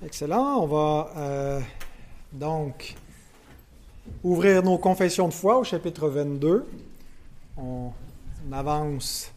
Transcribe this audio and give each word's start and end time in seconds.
Excellent. 0.00 0.62
On 0.62 0.66
va 0.68 1.10
euh, 1.16 1.60
donc 2.32 2.94
ouvrir 4.22 4.62
nos 4.62 4.78
confessions 4.78 5.26
de 5.26 5.32
foi 5.32 5.58
au 5.58 5.64
chapitre 5.64 6.08
22. 6.08 6.64
On, 7.56 7.90
avance 8.52 9.32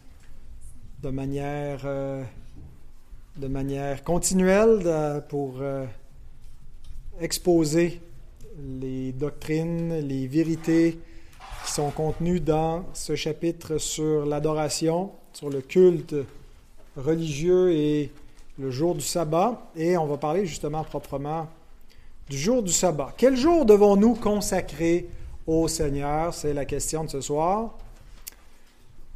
de 1.02 1.10
manière, 1.10 1.80
euh, 1.84 2.22
continuelle 4.04 4.82
euh, 4.86 5.20
pour 5.20 5.56
exposer 7.20 8.00
les 8.80 9.10
doctrines, 9.10 9.98
les 9.98 10.28
vérités 10.28 10.96
qui 11.64 11.72
sont 11.72 11.90
contenues 11.90 12.38
dans 12.38 12.84
ce 12.94 13.16
chapitre 13.16 13.78
sur 13.78 14.26
l'adoration, 14.26 15.10
sur 15.32 15.50
le 15.50 15.60
culte 15.60 16.14
religieux 16.96 17.72
et 17.72 18.12
le 18.62 18.70
jour 18.70 18.94
du 18.94 19.00
sabbat, 19.00 19.60
et 19.74 19.96
on 19.96 20.06
va 20.06 20.16
parler 20.16 20.46
justement 20.46 20.84
proprement 20.84 21.48
du 22.30 22.38
jour 22.38 22.62
du 22.62 22.70
sabbat. 22.70 23.12
Quel 23.16 23.36
jour 23.36 23.66
devons-nous 23.66 24.14
consacrer 24.14 25.08
au 25.48 25.66
Seigneur? 25.66 26.32
C'est 26.32 26.54
la 26.54 26.64
question 26.64 27.02
de 27.02 27.10
ce 27.10 27.20
soir. 27.20 27.76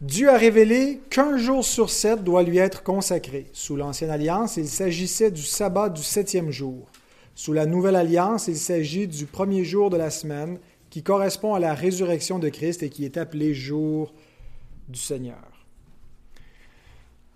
Dieu 0.01 0.31
a 0.31 0.37
révélé 0.37 1.01
qu'un 1.11 1.39
jour 1.39 1.65
sur 1.65 1.91
sept 1.91 2.25
doit 2.25 2.43
lui 2.43 2.59
être 2.59 2.83
consacré. 2.83 3.47
Sous 3.53 3.77
l'Ancienne 3.77 4.11
Alliance, 4.11 4.57
il 4.57 4.69
s'agissait 4.69 5.31
du 5.31 5.43
sabbat 5.43 5.91
du 5.91 6.03
septième 6.03 6.51
jour. 6.51 6.89
Sous 7.37 7.53
la 7.53 7.67
Nouvelle 7.67 7.97
Alliance, 7.97 8.49
il 8.49 8.59
s'agit 8.59 9.07
du 9.07 9.27
premier 9.27 9.65
jour 9.65 9.91
de 9.91 9.97
la 9.97 10.11
semaine 10.11 10.59
qui 10.91 11.05
correspond 11.05 11.55
à 11.55 11.61
la 11.61 11.73
résurrection 11.73 12.41
de 12.41 12.49
Christ 12.49 12.83
et 12.83 12.91
qui 12.91 13.05
est 13.05 13.17
appelé 13.17 13.55
jour 13.55 14.13
du 14.89 14.99
Seigneur. 14.99 15.56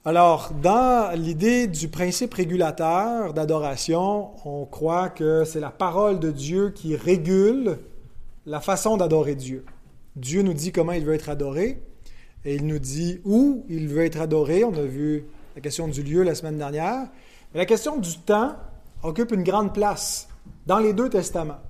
Alors, 0.06 0.52
dans 0.62 1.14
l'idée 1.14 1.66
du 1.66 1.88
principe 1.88 2.32
régulateur 2.32 3.34
d'adoration, 3.34 4.30
on 4.46 4.64
croit 4.64 5.10
que 5.10 5.44
c'est 5.44 5.60
la 5.60 5.68
parole 5.68 6.18
de 6.18 6.30
Dieu 6.30 6.70
qui 6.70 6.96
régule 6.96 7.78
la 8.46 8.60
façon 8.60 8.96
d'adorer 8.96 9.34
Dieu. 9.34 9.62
Dieu 10.16 10.40
nous 10.40 10.54
dit 10.54 10.72
comment 10.72 10.92
il 10.92 11.04
veut 11.04 11.12
être 11.12 11.28
adoré 11.28 11.82
et 12.46 12.54
il 12.54 12.66
nous 12.66 12.78
dit 12.78 13.20
où 13.26 13.66
il 13.68 13.88
veut 13.88 14.06
être 14.06 14.22
adoré. 14.22 14.64
On 14.64 14.72
a 14.72 14.80
vu 14.80 15.26
la 15.54 15.60
question 15.60 15.86
du 15.86 16.02
lieu 16.02 16.22
la 16.22 16.34
semaine 16.34 16.56
dernière. 16.56 17.08
Mais 17.52 17.60
la 17.60 17.66
question 17.66 17.98
du 17.98 18.18
temps 18.20 18.56
occupe 19.02 19.32
une 19.32 19.44
grande 19.44 19.74
place 19.74 20.28
dans 20.66 20.78
les 20.78 20.94
deux 20.94 21.10
testaments. 21.10 21.60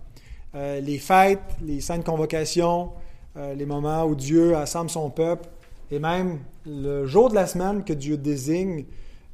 Euh, 0.54 0.78
les 0.78 0.98
fêtes, 0.98 1.40
les 1.60 1.80
saintes 1.80 2.04
convocations, 2.04 2.92
euh, 3.36 3.54
les 3.54 3.66
moments 3.66 4.04
où 4.04 4.14
Dieu 4.14 4.54
assemble 4.54 4.88
son 4.88 5.10
peuple 5.10 5.48
et 5.90 5.98
même 5.98 6.38
le 6.66 7.06
jour 7.06 7.30
de 7.30 7.34
la 7.34 7.46
semaine 7.46 7.84
que 7.84 7.92
Dieu 7.92 8.16
désigne, 8.16 8.84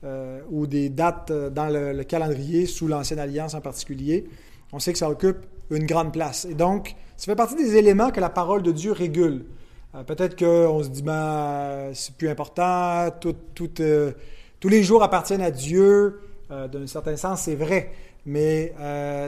euh, 0.05 0.41
ou 0.50 0.66
des 0.66 0.88
dates 0.91 1.30
euh, 1.30 1.50
dans 1.50 1.69
le, 1.69 2.05
calendrier, 2.05 2.66
sous 2.66 2.86
l'Ancienne 2.86 3.19
Alliance 3.19 3.55
en 3.55 3.60
particulier, 3.60 4.27
on 4.72 4.78
sait 4.78 4.92
que 4.92 4.98
ça 4.98 5.08
occupe 5.08 5.38
une 5.70 5.86
grande 5.86 6.12
place. 6.12 6.44
Et 6.44 6.54
donc, 6.54 6.94
ça 7.16 7.24
fait 7.24 7.34
partie 7.34 7.56
des 7.56 7.77
éléments 7.77 8.10
que 8.10 8.20
la 8.20 8.28
parole 8.28 8.62
de 8.62 8.72
Dieu 8.72 8.92
régule. 8.92 9.47
Euh, 9.94 10.04
peut-être 10.04 10.38
qu'on 10.38 10.82
se 10.82 10.91
dit, 10.91 11.02
ben, 11.02 11.91
c'est 11.94 12.14
plus 12.14 12.28
important, 12.28 13.08
tous 13.20 14.69
les 14.69 14.82
jours 14.82 15.02
appartiennent 15.02 15.42
à 15.42 15.50
Dieu. 15.50 16.20
D'un 16.48 16.86
certain 16.86 17.16
sens, 17.16 17.41
c'est 17.41 17.56
vrai, 17.56 17.91
mais 18.24 18.72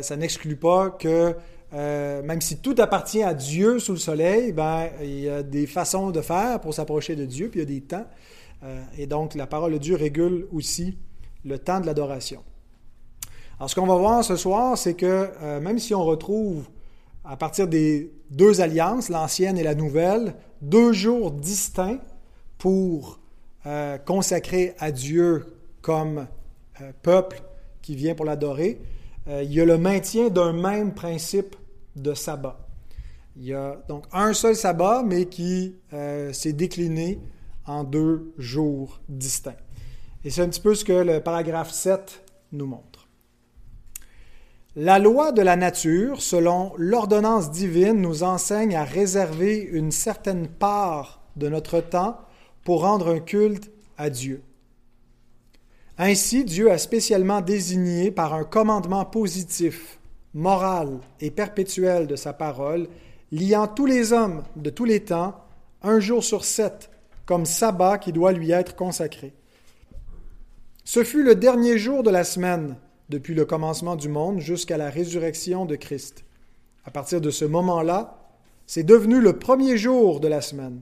ça 0.03 0.17
n'exclut 0.17 0.55
pas 0.55 0.91
que 0.91 1.35
euh, 1.75 2.23
même 2.23 2.41
si 2.41 2.59
tout 2.59 2.75
appartient 2.79 3.23
à 3.23 3.35
Dieu 3.35 3.79
sous 3.79 3.93
le 3.93 3.99
soleil, 3.99 4.53
ben, 4.53 4.89
il 5.03 5.21
y 5.21 5.29
a 5.29 5.43
des 5.43 5.67
façons 5.67 6.11
de 6.11 6.21
faire 6.23 6.61
pour 6.61 6.73
s'approcher 6.73 7.15
de 7.15 7.27
Dieu, 7.27 7.49
puis 7.49 7.61
il 7.61 7.63
y 7.63 7.67
a 7.67 7.79
des 7.81 7.81
temps. 7.83 8.07
Euh, 8.63 8.83
et 8.97 9.07
donc, 9.07 9.35
la 9.35 9.47
parole 9.47 9.73
de 9.73 9.79
Dieu 9.79 9.95
régule 9.95 10.47
aussi 10.53 10.97
le 11.45 11.59
temps 11.59 11.81
de 11.81 11.87
l'adoration. 11.87 12.43
Alors, 13.59 13.69
ce 13.69 13.75
qu'on 13.75 13.87
va 13.87 13.97
voir 13.97 14.25
ce 14.25 14.37
soir, 14.37 14.79
c'est 14.79 14.95
que 14.95 15.31
euh, 15.43 15.61
même 15.61 15.79
si 15.79 15.95
on 15.95 16.05
retrouve 16.05 16.65
à 17.25 17.37
partir 17.37 17.69
des 17.69 18.13
deux 18.31 18.61
alliances, 18.61 19.11
l'ancienne 19.11 19.59
et 19.59 19.63
la 19.63 19.75
nouvelle, 19.75 20.35
deux 20.63 20.93
jours 20.93 21.31
distincts 21.31 22.01
pour 22.57 23.21
consacrer 24.07 24.75
à 24.79 24.91
Dieu 24.91 25.45
comme 25.83 26.27
peuple 27.03 27.43
qui 27.83 27.95
vient 27.97 28.15
pour 28.15 28.25
l'adorer, 28.25 28.81
euh, 29.29 29.43
il 29.43 29.53
y 29.53 29.61
a 29.61 29.65
le 29.65 29.79
maintien 29.79 30.29
d'un 30.29 30.53
même 30.53 30.95
principe 30.95 31.57
de 31.97 32.15
sabbat. 32.15 32.59
Il 33.37 33.45
y 33.45 33.55
a 33.55 33.83
donc 33.89 34.05
un 34.13 34.33
seul 34.33 34.57
sabbat, 34.57 35.03
mais 35.05 35.27
qui 35.27 35.77
euh, 35.93 36.33
s'est 36.33 36.53
décliné 36.53 37.21
en 37.67 37.85
deux 37.85 38.33
jours 38.39 39.01
distincts. 39.09 39.57
Et 40.25 40.31
c'est 40.31 40.43
un 40.43 40.49
petit 40.49 40.61
peu 40.61 40.75
ce 40.75 40.85
que 40.85 40.93
le 40.93 41.21
paragraphe 41.21 41.71
7 41.71 42.25
nous 42.53 42.67
montre. 42.67 43.09
La 44.75 44.99
loi 44.99 45.33
de 45.33 45.43
la 45.43 45.57
nature, 45.57 46.23
selon 46.23 46.73
l'ordonnance 46.77 47.51
divine, 47.51 48.01
nous 48.01 48.23
enseigne 48.23 48.77
à 48.77 48.85
réserver 48.85 49.59
une 49.59 49.91
certaine 49.91 50.49
part 50.49 51.23
de 51.37 51.49
notre 51.49 51.81
temps 51.81 52.19
pour 52.65 52.83
rendre 52.83 53.09
un 53.09 53.21
culte 53.21 53.71
à 53.97 54.11
Dieu. 54.11 54.43
Ainsi, 55.99 56.45
Dieu 56.45 56.71
a 56.71 56.79
spécialement 56.79 57.41
désigné 57.41 58.13
par 58.13 58.33
un 58.33 58.45
commandement 58.45 59.05
positif, 59.05 59.99
moral 60.33 61.01
et 61.21 61.33
perpétuel 61.33 62.07
de 62.07 62.15
sa 62.15 62.33
parole, 62.33 62.87
liant 63.33 63.67
tous 63.67 63.87
les 63.87 64.13
hommes 64.13 64.45
de 64.55 64.71
tous 64.71 64.85
les 64.85 65.01
temps, 65.01 65.35
un 65.83 65.99
jour 65.99 66.23
sur 66.23 66.45
sept, 66.45 66.91
comme 67.27 67.45
sabbat 67.45 67.99
qui 67.99 68.13
doit 68.13 68.33
lui 68.33 68.53
être 68.53 68.77
consacré. 68.77 69.35
Ce 70.85 71.03
fut 71.03 71.25
le 71.25 71.35
dernier 71.35 71.79
jour 71.79 72.05
de 72.05 72.11
la 72.11 72.23
semaine, 72.23 72.77
depuis 73.09 73.35
le 73.35 73.45
commencement 73.45 73.97
du 73.97 74.09
monde 74.09 74.39
jusqu'à 74.39 74.77
la 74.77 74.91
résurrection 74.91 75.65
de 75.65 75.75
Christ. 75.75 76.25
À 76.85 76.91
partir 76.93 77.21
de 77.21 77.31
ce 77.31 77.45
moment-là, 77.45 78.19
c'est 78.67 78.85
devenu 78.85 79.21
le 79.21 79.39
premier 79.39 79.77
jour 79.77 80.21
de 80.21 80.29
la 80.29 80.43
semaine, 80.43 80.81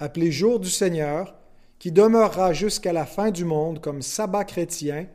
appelé 0.00 0.32
jour 0.32 0.58
du 0.58 0.70
Seigneur, 0.70 1.34
qui 1.84 1.92
demeurera 1.92 2.54
jusqu'à 2.54 2.94
la 2.94 3.04
fin 3.04 3.30
du 3.30 3.44
monde 3.44 3.78
comme 3.78 4.00
sabbat 4.00 4.44
chrétien, 4.44 5.06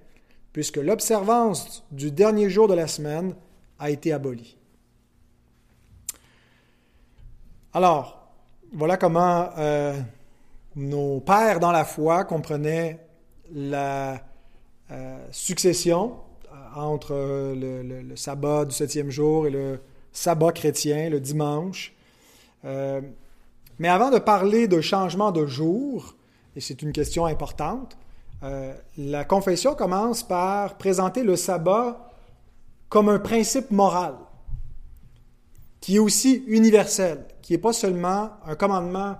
puisque 0.53 0.77
l'observance 0.77 1.83
du 1.89 2.11
dernier 2.11 2.47
jour 2.47 2.67
de 2.67 2.75
la 2.75 2.85
semaine 2.85 3.33
a 3.79 3.89
été 3.89 4.13
abolie. 4.13 4.55
Alors, 7.73 8.31
voilà 8.71 8.97
comment 8.97 9.49
euh, 9.57 9.99
nos 10.75 11.21
pères 11.21 11.59
dans 11.59 11.71
la 11.71 11.85
foi 11.85 12.23
comprenaient 12.23 12.99
la 13.51 14.21
euh, 14.91 15.25
succession 15.31 16.17
euh, 16.53 16.79
entre 16.79 17.15
le, 17.55 18.15
sabbat 18.15 18.65
du 18.65 18.75
septième 18.75 19.09
jour 19.09 19.47
et 19.47 19.49
le 19.49 19.79
sabbat 20.11 20.51
chrétien, 20.51 21.09
le 21.09 21.19
dimanche. 21.19 21.95
mais 22.63 23.89
avant 23.89 24.11
de 24.11 24.19
parler 24.19 24.67
de 24.67 24.81
changement 24.81 25.31
de 25.31 25.47
jour, 25.47 26.13
et 26.59 26.61
c'est 26.61 26.81
une 26.81 26.91
question 26.91 27.25
importante. 27.25 27.97
Euh, 28.43 28.73
la 28.97 29.23
confession 29.23 29.75
commence 29.75 30.23
par 30.23 30.77
présenter 30.77 31.23
le 31.23 31.37
sabbat 31.37 32.11
comme 32.89 33.07
un 33.07 33.19
principe 33.19 33.71
moral, 33.71 34.15
qui 35.79 35.95
est 35.95 35.99
aussi 35.99 36.43
universel, 36.47 37.23
qui 37.41 37.53
n'est 37.53 37.59
pas 37.59 37.71
seulement 37.71 38.31
un 38.45 38.55
commandement 38.55 39.15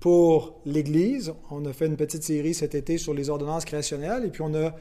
pour 0.00 0.60
l'Église. 0.66 1.32
On 1.52 1.64
a 1.64 1.72
fait 1.72 1.86
une 1.86 1.96
petite 1.96 2.24
série 2.24 2.54
cet 2.54 2.74
été 2.74 2.98
sur 2.98 3.14
les 3.14 3.30
ordonnances 3.30 3.64
créationnelles, 3.64 4.24
et 4.24 4.30
puis 4.30 4.42
on, 4.42 4.52
a, 4.54 4.74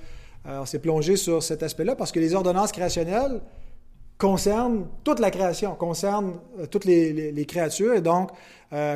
euh, 0.47 0.65
s'est 0.65 0.79
plongé 0.79 1.15
sur 1.15 1.43
cet 1.43 1.61
aspect-là, 1.61 1.95
parce 1.95 2.11
que 2.11 2.19
les 2.19 2.33
ordonnances 2.33 2.71
créationnelles 2.71 3.39
concernent 4.17 4.87
toute 5.03 5.19
la 5.19 5.29
création, 5.29 5.75
concernent 5.75 6.39
euh, 6.59 6.65
toutes 6.65 6.85
les, 6.85 7.45
créatures, 7.47 7.93
et 7.93 8.01
donc, 8.01 8.31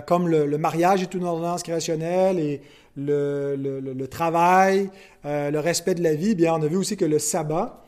comme 0.06 0.28
le, 0.28 0.46
le, 0.46 0.58
mariage 0.58 1.02
est 1.02 1.14
une 1.14 1.24
ordonnance 1.24 1.64
créationnelle, 1.64 2.40
et 2.40 2.62
le, 2.96 4.06
travail, 4.06 4.90
euh, 5.26 5.52
le 5.52 5.60
respect 5.60 5.96
de 5.96 6.04
la 6.04 6.16
vie, 6.16 6.36
bien, 6.36 6.54
on 6.54 6.62
a 6.62 6.68
vu 6.68 6.78
aussi 6.78 6.98
que 6.98 7.06
le 7.06 7.20
sabbat 7.20 7.80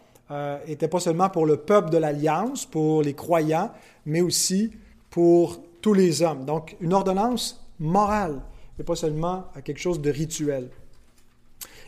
n'était 0.67 0.85
euh, 0.85 0.89
pas 0.89 0.99
seulement 0.99 1.29
pour 1.29 1.45
le 1.45 1.57
peuple 1.57 1.89
de 1.91 1.97
l'Alliance, 1.97 2.65
pour 2.65 3.03
les 3.03 3.13
croyants, 3.13 3.71
mais 4.05 4.21
aussi 4.21 4.71
pour 5.09 5.61
tous 5.81 5.93
les 5.93 6.21
hommes. 6.21 6.45
Donc, 6.45 6.75
une 6.81 6.93
ordonnance 6.93 7.63
morale, 7.79 8.41
et 8.79 8.83
pas 8.83 8.95
seulement 8.95 9.45
quelque 9.63 9.79
chose 9.79 10.01
de 10.01 10.09
rituel. 10.09 10.69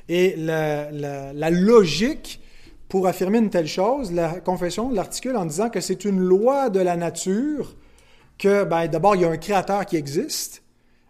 Et 0.09 0.35
la, 0.37 0.91
la 0.91 1.49
logique 1.49 2.39
pour 2.87 3.07
affirmer 3.07 3.39
une 3.39 3.49
telle 3.49 3.67
chose, 3.67 4.13
la 4.13 4.39
confession 4.39 4.89
l'articule 4.89 5.35
en 5.35 5.45
disant 5.45 5.69
que 5.69 5.81
c'est 5.81 6.05
une 6.05 6.19
loi 6.19 6.69
de 6.69 6.79
la 6.79 6.95
nature, 6.95 7.75
que 8.37 8.63
ben, 8.63 8.87
d'abord, 8.87 9.15
il 9.15 9.21
y 9.21 9.25
a 9.25 9.29
un 9.29 9.37
créateur 9.37 9.85
qui 9.85 9.95
existe, 9.95 10.63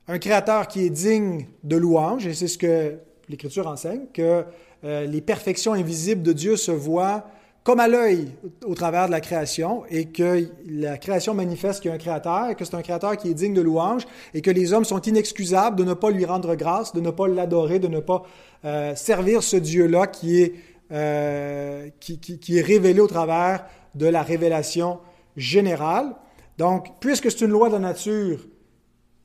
un 0.08 0.20
créateur 0.20 0.68
qui 0.68 0.86
est 0.86 0.90
digne 0.90 1.48
de 1.64 1.76
louange, 1.76 2.26
et 2.26 2.34
c'est 2.34 2.48
ce 2.48 2.58
que 2.58 2.96
l'Écriture 3.30 3.68
enseigne, 3.68 4.06
que 4.14 4.46
euh, 4.84 5.06
les 5.06 5.22
perfections 5.22 5.74
invisibles 5.74 6.24
de 6.24 6.34
Dieu 6.34 6.56
se 6.56 6.72
voient 6.72 7.26
comme 7.64 7.82
à 7.82 7.90
l'œil 7.90 8.30
au 8.66 8.76
travers 8.76 9.08
de 9.08 9.12
la 9.12 9.20
création, 9.20 9.84
et 9.90 10.06
que 10.06 10.48
la 10.70 10.98
création 10.98 11.34
manifeste 11.34 11.82
qu'il 11.82 11.90
y 11.90 11.92
a 11.92 11.96
un 11.96 12.00
créateur, 12.00 12.50
et 12.50 12.56
que 12.56 12.64
c'est 12.64 12.76
un 12.76 12.82
créateur 12.82 13.18
qui 13.18 13.30
est 13.30 13.34
digne 13.34 13.54
de 13.54 13.62
louange, 13.62 14.08
et 14.34 14.42
que 14.42 14.52
les 14.52 14.72
hommes 14.72 14.86
sont 14.86 15.02
inexcusables 15.02 15.76
de 15.76 15.84
ne 15.84 15.94
pas 15.94 16.10
lui 16.10 16.24
rendre 16.24 16.56
grâce, 16.56 16.94
de 16.94 17.02
ne 17.02 17.12
pas 17.12 17.28
l'adorer, 17.28 17.80
de 17.80 17.90
ne 17.90 18.00
pas 18.00 18.24
euh, 18.64 18.96
servir 18.96 19.44
ce 19.44 19.58
Dieu-là 19.58 20.08
qui 20.08 20.42
est 20.42 20.54
euh, 20.90 21.90
qui, 22.00 22.58
est 22.58 22.62
révélée 22.62 23.02
au 23.02 23.08
travers 23.08 23.66
de 23.96 24.08
la 24.08 24.24
révélation 24.24 25.00
générale. 25.36 26.16
Donc, 26.58 27.00
puisque 27.00 27.30
c'est 27.32 27.42
une 27.42 27.52
loi 27.52 27.70
de 27.70 27.74
la 27.74 27.80
nature 27.80 28.48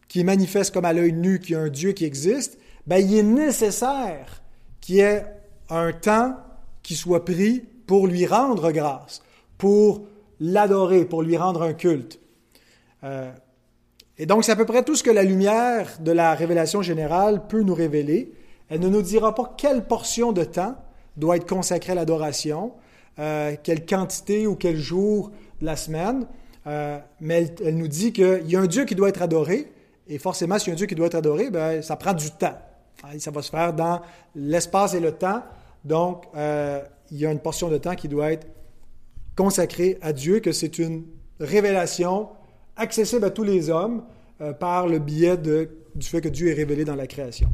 qui 0.08 0.24
manifeste 0.24 0.74
comme 0.74 0.84
à 0.84 0.92
l'œil 0.92 1.12
nu 1.12 1.38
qu'il 1.38 1.52
y 1.52 1.54
a 1.54 1.60
un 1.60 1.70
Dieu 1.70 1.92
qui 1.92 2.04
existe, 2.04 2.58
ben, 2.86 2.98
il 2.98 3.16
est 3.16 3.22
nécessaire 3.22 4.42
qu'il 4.80 4.96
y 4.96 5.00
ait 5.00 5.24
un 5.70 5.92
temps 5.92 6.36
qui 6.82 6.94
soit 6.94 7.24
pris 7.24 7.64
pour 7.86 8.06
lui 8.06 8.26
rendre 8.26 8.72
grâce, 8.72 9.22
pour 9.56 10.06
l'adorer, 10.40 11.04
pour 11.04 11.22
lui 11.22 11.36
rendre 11.36 11.62
un 11.62 11.72
culte. 11.72 12.20
Euh, 13.04 13.30
et 14.18 14.26
donc, 14.26 14.44
c'est 14.44 14.52
à 14.52 14.56
peu 14.56 14.66
près 14.66 14.82
tout 14.82 14.94
ce 14.94 15.02
que 15.02 15.10
la 15.10 15.22
lumière 15.22 15.96
de 16.00 16.12
la 16.12 16.34
révélation 16.34 16.82
générale 16.82 17.46
peut 17.46 17.62
nous 17.62 17.74
révéler. 17.74 18.32
Elle 18.68 18.80
ne 18.80 18.88
nous 18.88 19.02
dira 19.02 19.34
pas 19.34 19.54
quelle 19.56 19.86
portion 19.86 20.32
de 20.32 20.44
temps 20.44 20.76
doit 21.16 21.36
être 21.36 21.48
consacrée 21.48 21.92
à 21.92 21.94
l'adoration, 21.94 22.72
euh, 23.18 23.54
quelle 23.62 23.86
quantité 23.86 24.46
ou 24.46 24.56
quel 24.56 24.76
jour 24.76 25.30
de 25.60 25.66
la 25.66 25.76
semaine, 25.76 26.26
euh, 26.66 26.98
mais 27.20 27.52
elle, 27.64 27.76
nous 27.76 27.88
dit 27.88 28.12
qu'il 28.12 28.48
y 28.48 28.56
a 28.56 28.60
un 28.60 28.66
Dieu 28.66 28.84
qui 28.84 28.94
doit 28.94 29.08
être 29.08 29.22
adoré, 29.22 29.70
et 30.08 30.18
forcément, 30.18 30.58
s'il 30.58 30.68
y 30.68 30.70
a 30.70 30.74
un 30.74 30.76
Dieu 30.76 30.86
qui 30.86 30.94
doit 30.94 31.06
être 31.06 31.14
adoré, 31.14 31.50
ben, 31.50 31.82
ça 31.82 31.96
prend 31.96 32.12
du 32.12 32.30
temps. 32.30 32.58
Ça 33.18 33.30
va 33.30 33.42
se 33.42 33.50
faire 33.50 33.72
dans 33.72 34.00
l'espace 34.34 34.94
et 34.94 35.00
le 35.00 35.12
temps. 35.12 35.42
Donc, 35.84 36.24
euh, 36.36 36.80
il 37.10 37.18
y 37.18 37.26
a 37.26 37.32
une 37.32 37.40
portion 37.40 37.68
de 37.68 37.78
temps 37.78 37.94
qui 37.94 38.08
doit 38.08 38.32
être 38.32 38.46
consacrée 39.36 39.98
à 40.02 40.12
Dieu, 40.12 40.40
que 40.40 40.52
c'est 40.52 40.78
une 40.78 41.04
révélation 41.40 42.28
accessible 42.76 43.24
à 43.24 43.30
tous 43.30 43.42
les 43.42 43.70
hommes 43.70 44.04
euh, 44.40 44.52
par 44.52 44.86
le 44.86 44.98
biais 44.98 45.36
du 45.36 46.06
fait 46.06 46.20
que 46.20 46.28
Dieu 46.28 46.48
est 46.50 46.54
révélé 46.54 46.84
dans 46.84 46.94
la 46.94 47.06
création. 47.06 47.50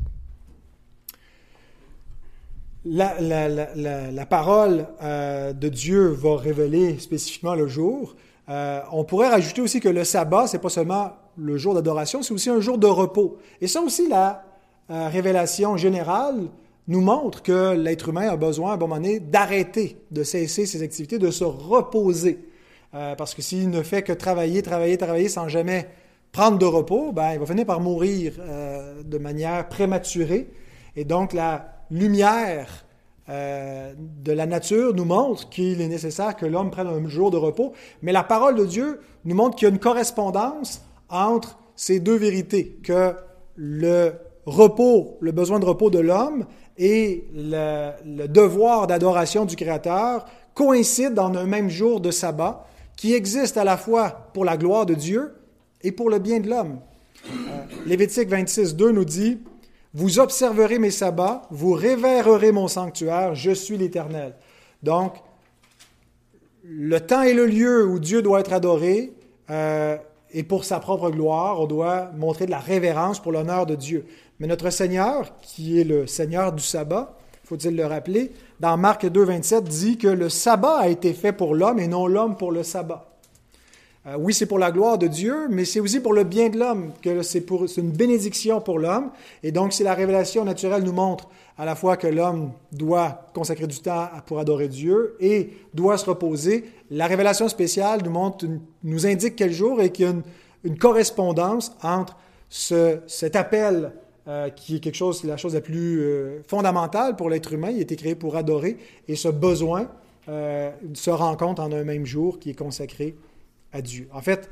La, 2.84 4.26
parole 4.26 4.86
de 5.00 5.68
Dieu 5.68 6.08
va 6.08 6.36
révéler 6.36 6.98
spécifiquement 6.98 7.54
le 7.54 7.66
jour. 7.66 8.16
On 8.48 9.04
pourrait 9.04 9.28
rajouter 9.28 9.60
aussi 9.60 9.80
que 9.80 9.88
le 9.88 10.04
sabbat, 10.04 10.46
c'est 10.46 10.58
pas 10.58 10.70
seulement 10.70 11.12
le 11.36 11.56
jour 11.58 11.74
d'adoration, 11.74 12.22
c'est 12.22 12.32
aussi 12.32 12.50
un 12.50 12.60
jour 12.60 12.78
de 12.78 12.86
repos. 12.86 13.38
Et 13.60 13.66
ça 13.66 13.80
aussi, 13.82 14.08
la 14.08 14.42
révélation 14.88 15.76
générale 15.76 16.48
nous 16.88 17.02
montre 17.02 17.42
que 17.42 17.74
l'être 17.74 18.08
humain 18.08 18.28
a 18.28 18.36
besoin 18.36 18.72
à 18.72 18.74
un 18.74 18.78
moment 18.78 18.96
donné 18.96 19.20
d'arrêter, 19.20 19.98
de 20.10 20.22
cesser 20.22 20.64
ses 20.64 20.82
activités, 20.82 21.18
de 21.18 21.30
se 21.30 21.44
reposer. 21.44 22.48
Euh, 22.94 23.14
parce 23.14 23.34
que 23.34 23.42
s'il 23.42 23.68
ne 23.68 23.82
fait 23.82 24.02
que 24.02 24.14
travailler, 24.14 24.62
travailler, 24.62 24.96
travailler 24.96 25.28
sans 25.28 25.48
jamais 25.48 25.86
prendre 26.32 26.58
de 26.58 26.64
repos, 26.64 27.12
ben, 27.12 27.34
il 27.34 27.38
va 27.38 27.44
finir 27.44 27.66
par 27.66 27.80
mourir 27.80 28.32
euh, 28.40 29.02
de 29.02 29.18
manière 29.18 29.68
prématurée. 29.68 30.48
Et 30.96 31.04
donc 31.04 31.34
la 31.34 31.84
lumière 31.90 32.86
euh, 33.30 33.92
de 33.96 34.32
la 34.32 34.46
nature 34.46 34.94
nous 34.94 35.04
montre 35.04 35.48
qu'il 35.50 35.80
est 35.80 35.88
nécessaire 35.88 36.34
que 36.36 36.46
l'homme 36.46 36.70
prenne 36.70 36.86
un 36.86 37.08
jour 37.08 37.30
de 37.30 37.36
repos. 37.36 37.72
Mais 38.02 38.12
la 38.12 38.22
parole 38.24 38.54
de 38.54 38.64
Dieu 38.64 39.00
nous 39.24 39.34
montre 39.34 39.56
qu'il 39.56 39.68
y 39.68 39.70
a 39.70 39.74
une 39.74 39.80
correspondance 39.80 40.82
entre 41.10 41.58
ces 41.76 42.00
deux 42.00 42.16
vérités, 42.16 42.78
que 42.82 43.14
le 43.54 44.12
repos, 44.46 45.18
le 45.20 45.32
besoin 45.32 45.58
de 45.58 45.64
repos 45.64 45.90
de 45.90 45.98
l'homme 45.98 46.46
et 46.78 47.26
le, 47.34 48.26
devoir 48.26 48.86
d'adoration 48.86 49.44
du 49.44 49.56
Créateur 49.56 50.24
coïncident 50.54 51.28
dans 51.28 51.38
un 51.38 51.46
même 51.46 51.68
jour 51.68 52.00
de 52.00 52.10
sabbat 52.10 52.66
qui 52.96 53.14
existe 53.14 53.56
à 53.56 53.64
la 53.64 53.76
fois 53.76 54.30
pour 54.32 54.44
la 54.44 54.56
gloire 54.56 54.86
de 54.86 54.94
Dieu 54.94 55.34
et 55.82 55.92
pour 55.92 56.10
le 56.10 56.18
bien 56.18 56.40
de 56.40 56.48
l'homme. 56.48 56.80
Euh, 57.26 57.30
Lévitique 57.86 58.28
26, 58.28 58.74
2 58.74 58.90
nous 58.90 59.04
dit, 59.04 59.38
Vous 59.94 60.18
observerez 60.18 60.78
mes 60.78 60.90
sabbats, 60.90 61.42
vous 61.50 61.72
révérerez 61.72 62.52
mon 62.52 62.68
sanctuaire, 62.68 63.34
je 63.34 63.50
suis 63.50 63.78
l'Éternel. 63.78 64.34
Donc, 64.82 65.14
le 66.62 67.00
temps 67.00 67.22
et 67.22 67.32
le 67.32 67.46
lieu 67.46 67.86
où 67.86 67.98
Dieu 67.98 68.20
doit 68.20 68.40
être 68.40 68.52
adoré, 68.52 69.12
euh, 69.50 69.96
et 70.30 70.42
pour 70.42 70.64
sa 70.64 70.78
propre 70.78 71.10
gloire, 71.10 71.60
on 71.60 71.66
doit 71.66 72.10
montrer 72.16 72.44
de 72.44 72.50
la 72.50 72.58
révérence 72.58 73.20
pour 73.20 73.32
l'honneur 73.32 73.64
de 73.64 73.74
Dieu. 73.74 74.04
Mais 74.38 74.46
notre 74.46 74.68
Seigneur, 74.70 75.38
qui 75.40 75.80
est 75.80 75.84
le 75.84 76.06
Seigneur 76.06 76.52
du 76.52 76.62
sabbat, 76.62 77.16
faut-il 77.44 77.74
le 77.74 77.86
rappeler, 77.86 78.32
dans 78.60 78.76
Marc 78.76 79.06
2, 79.06 79.24
27, 79.24 79.64
dit 79.64 79.96
que 79.96 80.08
le 80.08 80.28
sabbat 80.28 80.80
a 80.80 80.88
été 80.88 81.14
fait 81.14 81.32
pour 81.32 81.54
l'homme 81.54 81.78
et 81.78 81.88
non 81.88 82.06
l'homme 82.06 82.36
pour 82.36 82.52
le 82.52 82.62
sabbat. 82.62 83.17
Euh, 84.06 84.16
oui, 84.18 84.32
c'est 84.32 84.46
pour 84.46 84.58
la 84.58 84.70
gloire 84.70 84.96
de 84.96 85.06
Dieu, 85.06 85.48
mais 85.50 85.64
c'est 85.64 85.80
aussi 85.80 86.00
pour 86.00 86.12
le 86.12 86.24
bien 86.24 86.48
de 86.48 86.58
l'homme, 86.58 86.92
que 87.02 87.22
c'est, 87.22 87.44
une 87.76 87.90
bénédiction 87.90 88.60
pour 88.60 88.78
l'homme. 88.78 89.10
Et 89.42 89.52
donc, 89.52 89.72
si 89.72 89.82
la 89.82 89.94
révélation 89.94 90.44
naturelle 90.44 90.84
nous 90.84 90.92
montre 90.92 91.28
à 91.58 91.64
la 91.64 91.74
fois 91.74 91.96
que 91.96 92.06
l'homme 92.06 92.52
doit 92.72 93.26
consacrer 93.34 93.66
du 93.66 93.80
temps 93.80 94.08
pour 94.26 94.38
adorer 94.38 94.68
Dieu 94.68 95.16
et 95.20 95.50
doit 95.74 95.98
se 95.98 96.06
reposer, 96.06 96.64
la 96.90 97.06
révélation 97.06 97.48
spéciale 97.48 98.00
nous, 98.04 98.10
montre, 98.10 98.46
nous 98.84 99.06
indique 99.06 99.34
quel 99.34 99.52
jour 99.52 99.80
et 99.80 99.90
qu'il 99.90 100.06
y 100.06 100.08
a 100.08 100.14
une, 100.64 100.78
correspondance 100.78 101.72
entre 101.82 102.16
cet 102.48 103.34
appel 103.34 103.92
euh, 104.28 104.50
qui 104.50 104.76
est 104.76 104.80
quelque 104.80 104.94
chose, 104.94 105.24
la 105.24 105.36
chose 105.36 105.54
la 105.54 105.60
plus 105.60 106.00
euh, 106.00 106.42
fondamentale 106.46 107.16
pour 107.16 107.30
l'être 107.30 107.52
humain. 107.52 107.70
Il 107.70 107.78
a 107.78 107.80
été 107.80 107.96
créé 107.96 108.14
pour 108.14 108.36
adorer 108.36 108.76
et 109.08 109.16
ce 109.16 109.28
besoin 109.28 109.88
euh, 110.28 110.70
se 110.94 111.10
rencontre 111.10 111.62
en 111.62 111.72
un 111.72 111.84
même 111.84 112.04
jour 112.04 112.38
qui 112.38 112.50
est 112.50 112.58
consacré 112.58 113.16
En 114.12 114.20
fait, 114.20 114.50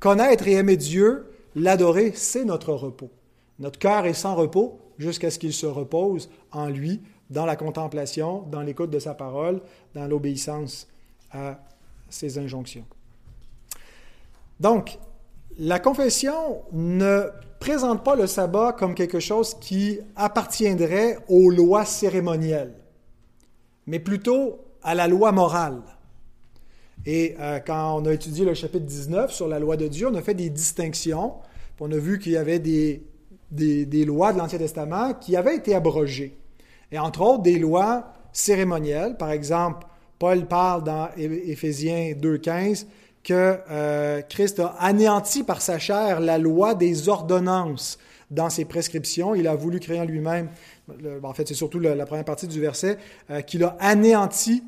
connaître 0.00 0.46
et 0.48 0.52
aimer 0.52 0.76
Dieu, 0.76 1.30
l'adorer, 1.54 2.12
c'est 2.14 2.44
notre 2.44 2.72
repos. 2.72 3.10
Notre 3.58 3.78
cœur 3.78 4.06
est 4.06 4.14
sans 4.14 4.34
repos 4.34 4.80
jusqu'à 4.98 5.30
ce 5.30 5.38
qu'il 5.38 5.52
se 5.52 5.66
repose 5.66 6.28
en 6.52 6.68
lui, 6.68 7.00
dans 7.30 7.46
la 7.46 7.56
contemplation, 7.56 8.42
dans 8.50 8.62
l'écoute 8.62 8.90
de 8.90 8.98
sa 8.98 9.14
parole, 9.14 9.60
dans 9.94 10.06
l'obéissance 10.06 10.88
à 11.32 11.58
ses 12.08 12.38
injonctions. 12.38 12.84
Donc, 14.60 14.98
la 15.58 15.78
confession 15.78 16.62
ne 16.72 17.30
présente 17.58 18.04
pas 18.04 18.14
le 18.14 18.26
sabbat 18.26 18.72
comme 18.72 18.94
quelque 18.94 19.20
chose 19.20 19.54
qui 19.58 19.98
appartiendrait 20.14 21.18
aux 21.28 21.50
lois 21.50 21.84
cérémonielles, 21.84 22.74
mais 23.86 23.98
plutôt 23.98 24.58
à 24.82 24.94
la 24.94 25.08
loi 25.08 25.32
morale. 25.32 25.82
Et 27.06 27.36
euh, 27.38 27.60
quand 27.64 28.00
on 28.00 28.04
a 28.04 28.12
étudié 28.12 28.44
le 28.44 28.54
chapitre 28.54 28.84
19 28.84 29.32
sur 29.32 29.46
la 29.46 29.60
loi 29.60 29.76
de 29.76 29.86
Dieu, 29.86 30.08
on 30.10 30.14
a 30.16 30.22
fait 30.22 30.34
des 30.34 30.50
distinctions. 30.50 31.34
On 31.78 31.90
a 31.92 31.96
vu 31.96 32.18
qu'il 32.18 32.32
y 32.32 32.36
avait 32.36 32.58
des, 32.58 34.04
lois 34.04 34.32
de 34.32 34.38
l'Ancien 34.38 34.58
Testament 34.58 35.14
qui 35.14 35.36
avaient 35.36 35.56
été 35.56 35.74
abrogées. 35.74 36.36
Et 36.90 36.98
entre 36.98 37.20
autres, 37.20 37.42
des 37.42 37.60
lois 37.60 38.12
cérémonielles. 38.32 39.16
Par 39.16 39.30
exemple, 39.30 39.86
Paul 40.18 40.46
parle 40.46 40.82
dans 40.82 41.08
Éphésiens 41.16 42.12
2.15 42.14 42.86
que 43.22 43.58
euh, 43.70 44.22
Christ 44.22 44.60
a 44.60 44.74
anéanti 44.78 45.44
par 45.44 45.62
sa 45.62 45.78
chair 45.78 46.20
la 46.20 46.38
loi 46.38 46.74
des 46.74 47.08
ordonnances 47.08 47.98
dans 48.30 48.50
ses 48.50 48.64
prescriptions. 48.64 49.34
Il 49.34 49.46
a 49.46 49.54
voulu 49.54 49.78
créer 49.78 50.00
en 50.00 50.04
lui-même, 50.04 50.48
en 51.22 51.32
fait 51.34 51.46
c'est 51.48 51.54
surtout 51.54 51.80
la, 51.80 52.06
première 52.06 52.24
partie 52.24 52.46
du 52.46 52.60
verset, 52.60 52.98
euh, 53.30 53.40
qu'il 53.42 53.64
a 53.64 53.76
anéanti 53.80 54.62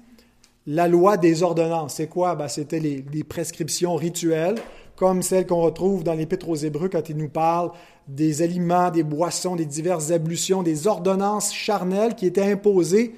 la 0.68 0.86
loi 0.86 1.16
des 1.16 1.42
ordonnances. 1.42 1.94
C'est 1.94 2.08
quoi? 2.08 2.34
Ben, 2.34 2.46
C'était 2.46 2.78
les, 2.78 3.24
prescriptions 3.24 3.96
rituelles, 3.96 4.56
comme 4.96 5.22
celles 5.22 5.46
qu'on 5.46 5.62
retrouve 5.62 6.04
dans 6.04 6.12
l'Épître 6.12 6.48
aux 6.48 6.56
Hébreux 6.56 6.90
quand 6.90 7.08
il 7.08 7.16
nous 7.16 7.30
parle 7.30 7.70
des 8.06 8.42
aliments, 8.42 8.90
des 8.90 9.02
boissons, 9.02 9.56
des 9.56 9.64
diverses 9.64 10.10
ablutions, 10.10 10.62
des 10.62 10.86
ordonnances 10.86 11.54
charnelles 11.54 12.14
qui 12.14 12.26
étaient 12.26 12.52
imposées 12.52 13.14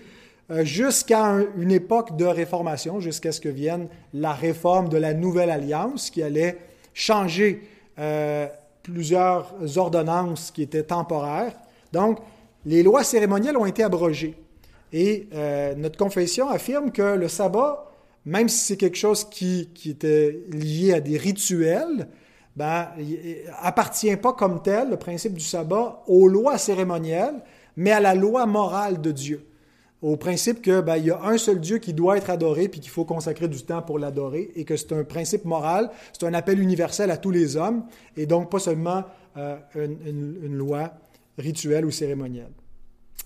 euh, 0.51 0.65
jusqu'à 0.65 1.39
une 1.57 1.73
époque 1.73 2.17
de 2.17 2.25
réformation, 2.25 3.01
jusqu'à 3.01 3.33
ce 3.33 3.41
que 3.41 3.49
vienne 3.49 3.89
la 4.15 4.33
réforme 4.33 4.89
de 4.89 4.97
la 4.97 5.13
Nouvelle 5.13 5.51
Alliance 5.51 6.11
qui 6.11 6.23
allait 6.23 6.57
changer 6.95 7.63
euh, 7.99 8.47
plusieurs 8.85 9.55
ordonnances 9.77 10.53
qui 10.53 10.63
étaient 10.63 10.85
temporaires. 10.85 11.55
Donc, 11.93 12.19
les 12.65 12.83
lois 12.85 13.03
cérémonielles 13.03 13.57
ont 13.57 13.67
été 13.67 13.83
abrogées. 13.83 14.37
Et 14.93 15.29
euh, 15.35 15.75
notre 15.75 15.97
confession 15.97 16.49
affirme 16.49 16.91
que 16.91 17.17
le 17.17 17.29
sabbat, 17.29 17.91
même 18.25 18.49
si 18.49 18.65
c'est 18.67 18.77
quelque 18.77 18.97
chose 18.97 19.25
qui, 19.25 19.71
qui, 19.75 19.91
était 19.91 20.41
lié 20.51 20.95
à 20.95 21.01
des 21.01 21.17
rituels, 21.17 22.09
ben, 22.57 22.89
appartient 23.61 24.17
pas 24.17 24.33
comme 24.33 24.63
tel, 24.63 24.91
le 24.91 24.97
principe 24.97 25.35
du 25.35 25.45
sabbat, 25.45 26.03
aux 26.07 26.29
lois 26.29 26.59
cérémonielles, 26.59 27.43
mais 27.77 27.93
à 27.93 28.01
la 28.01 28.15
loi 28.15 28.47
morale 28.47 29.01
de 29.01 29.13
Dieu 29.13 29.47
au 30.03 30.17
principe 30.17 30.63
que 30.63 30.81
ben, 30.81 30.97
il 30.97 31.07
y 31.07 31.11
a 31.11 31.23
un 31.23 31.37
seul 31.37 31.61
Dieu 31.61 31.79
qui 31.79 31.93
doit 31.93 32.17
être 32.17 32.31
adoré 32.31 32.69
puis 32.69 32.81
qu'il 32.81 32.91
faut 32.91 33.05
consacrer 33.05 33.49
du 33.49 33.63
temps 33.63 33.83
pour 33.83 33.99
l'adorer 33.99 34.51
et 34.55 34.65
que 34.65 34.77
c'est 34.77 34.93
un 34.93 35.05
principe 35.05 35.45
moral, 35.45 35.91
c'est 36.13 36.27
un 36.27 36.35
appel 36.35 36.61
universel 36.61 37.11
à 37.11 37.17
tous 37.17 37.31
les 37.31 37.57
hommes 37.57 37.85
et 38.17 38.27
donc 38.27 38.51
pas 38.51 38.59
seulement 38.59 39.05
euh, 39.37 39.57
une, 39.77 40.57
loi 40.57 40.93
rituelle 41.39 41.85
ou 41.85 41.91
cérémonielle. 41.91 42.53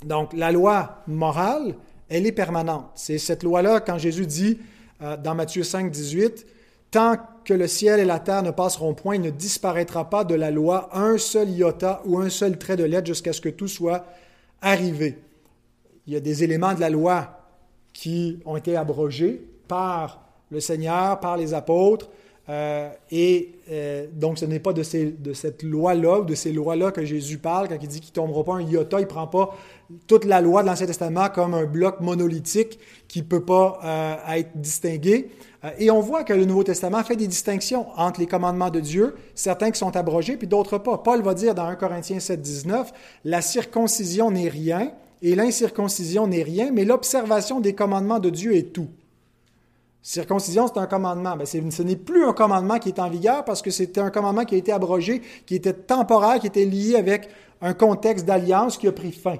Donc 0.04 0.32
la 0.32 0.52
loi 0.52 1.02
morale, 1.06 1.74
elle 2.08 2.26
est 2.26 2.32
permanente. 2.32 2.86
C'est 2.94 3.18
cette 3.18 3.42
loi-là 3.42 3.80
quand 3.80 3.98
Jésus 3.98 4.26
dit 4.26 4.58
euh, 5.02 5.16
dans 5.16 5.34
Matthieu 5.34 5.62
5, 5.62 5.90
18, 5.90 6.46
Tant 6.90 7.16
que 7.44 7.54
le 7.54 7.66
ciel 7.66 7.98
et 7.98 8.04
la 8.04 8.20
terre 8.20 8.44
ne 8.44 8.52
passeront 8.52 8.94
point, 8.94 9.16
il 9.16 9.20
ne 9.20 9.30
disparaîtra 9.30 10.08
pas 10.08 10.22
de 10.22 10.34
la 10.34 10.52
loi 10.52 10.90
un 10.92 11.18
seul 11.18 11.50
iota 11.50 12.00
ou 12.04 12.20
un 12.20 12.30
seul 12.30 12.56
trait 12.56 12.76
de 12.76 12.84
lettre 12.84 13.08
jusqu'à 13.08 13.32
ce 13.32 13.40
que 13.40 13.48
tout 13.48 13.66
soit 13.66 14.06
arrivé 14.62 15.18
il 16.06 16.12
y 16.12 16.16
a 16.16 16.20
des 16.20 16.44
éléments 16.44 16.74
de 16.74 16.80
la 16.80 16.90
loi 16.90 17.40
qui 17.92 18.40
ont 18.44 18.56
été 18.56 18.76
abrogés 18.76 19.40
par 19.68 20.20
le 20.50 20.60
Seigneur, 20.60 21.20
par 21.20 21.36
les 21.36 21.54
apôtres. 21.54 22.10
Euh, 22.48 22.90
et 23.10 23.52
euh, 23.70 24.06
donc, 24.12 24.38
ce 24.38 24.44
n'est 24.44 24.58
pas 24.58 24.72
de, 24.72 24.82
cette 24.82 25.62
loi-là, 25.62 26.22
de 26.22 26.34
ces 26.34 26.52
lois-là 26.52 26.92
que 26.92 27.04
Jésus 27.04 27.38
parle 27.38 27.68
quand 27.68 27.78
il 27.80 27.88
dit 27.88 28.00
qu'il 28.00 28.10
ne 28.10 28.26
tombera 28.26 28.44
pas 28.44 28.54
un 28.54 28.62
iota, 28.62 28.98
il 28.98 29.04
ne 29.04 29.08
prend 29.08 29.26
pas 29.26 29.56
toute 30.06 30.24
la 30.24 30.40
loi 30.40 30.62
de 30.62 30.66
l'Ancien 30.66 30.86
Testament 30.86 31.28
comme 31.30 31.54
un 31.54 31.64
bloc 31.64 32.00
monolithique 32.00 32.78
qui 33.08 33.20
ne 33.20 33.26
peut 33.26 33.44
pas 33.44 33.78
euh, 33.84 34.36
être 34.36 34.50
distingué. 34.56 35.30
et 35.78 35.90
on 35.90 36.00
voit 36.00 36.24
que 36.24 36.34
le 36.34 36.44
Nouveau 36.44 36.64
Testament 36.64 37.02
fait 37.02 37.16
des 37.16 37.26
distinctions 37.26 37.86
entre 37.96 38.20
les 38.20 38.26
commandements 38.26 38.70
de 38.70 38.80
Dieu, 38.80 39.14
certains 39.34 39.70
qui 39.70 39.78
sont 39.78 39.96
abrogés, 39.96 40.36
puis 40.36 40.46
d'autres 40.46 40.78
pas. 40.78 40.98
Paul 40.98 41.22
va 41.22 41.32
dire 41.32 41.54
dans 41.54 41.64
1 41.64 41.76
Corinthiens 41.76 42.20
7, 42.20 42.42
19, 42.42 42.92
la 43.24 43.40
circoncision 43.40 44.30
n'est 44.30 44.48
rien 44.48 44.92
et 45.22 45.34
l'incirconcision 45.34 46.26
n'est 46.26 46.42
rien, 46.42 46.70
mais 46.72 46.84
l'observation 46.84 47.60
des 47.60 47.74
commandements 47.74 48.18
de 48.18 48.28
Dieu 48.28 48.54
est 48.54 48.74
tout. 48.74 48.88
Circoncision, 50.06 50.66
c'est 50.66 50.78
un 50.78 50.86
commandement. 50.86 51.34
Mais 51.34 51.46
ce 51.46 51.82
n'est 51.82 51.96
plus 51.96 52.26
un 52.26 52.34
commandement 52.34 52.78
qui 52.78 52.90
est 52.90 53.00
en 53.00 53.08
vigueur 53.08 53.42
parce 53.42 53.62
que 53.62 53.70
c'était 53.70 54.02
un 54.02 54.10
commandement 54.10 54.44
qui 54.44 54.54
a 54.54 54.58
été 54.58 54.70
abrogé, 54.70 55.22
qui 55.46 55.54
était 55.54 55.72
temporaire, 55.72 56.38
qui 56.38 56.46
était 56.46 56.66
lié 56.66 56.96
avec 56.96 57.30
un 57.62 57.72
contexte 57.72 58.26
d'alliance 58.26 58.76
qui 58.76 58.86
a 58.86 58.92
pris 58.92 59.12
fin. 59.12 59.38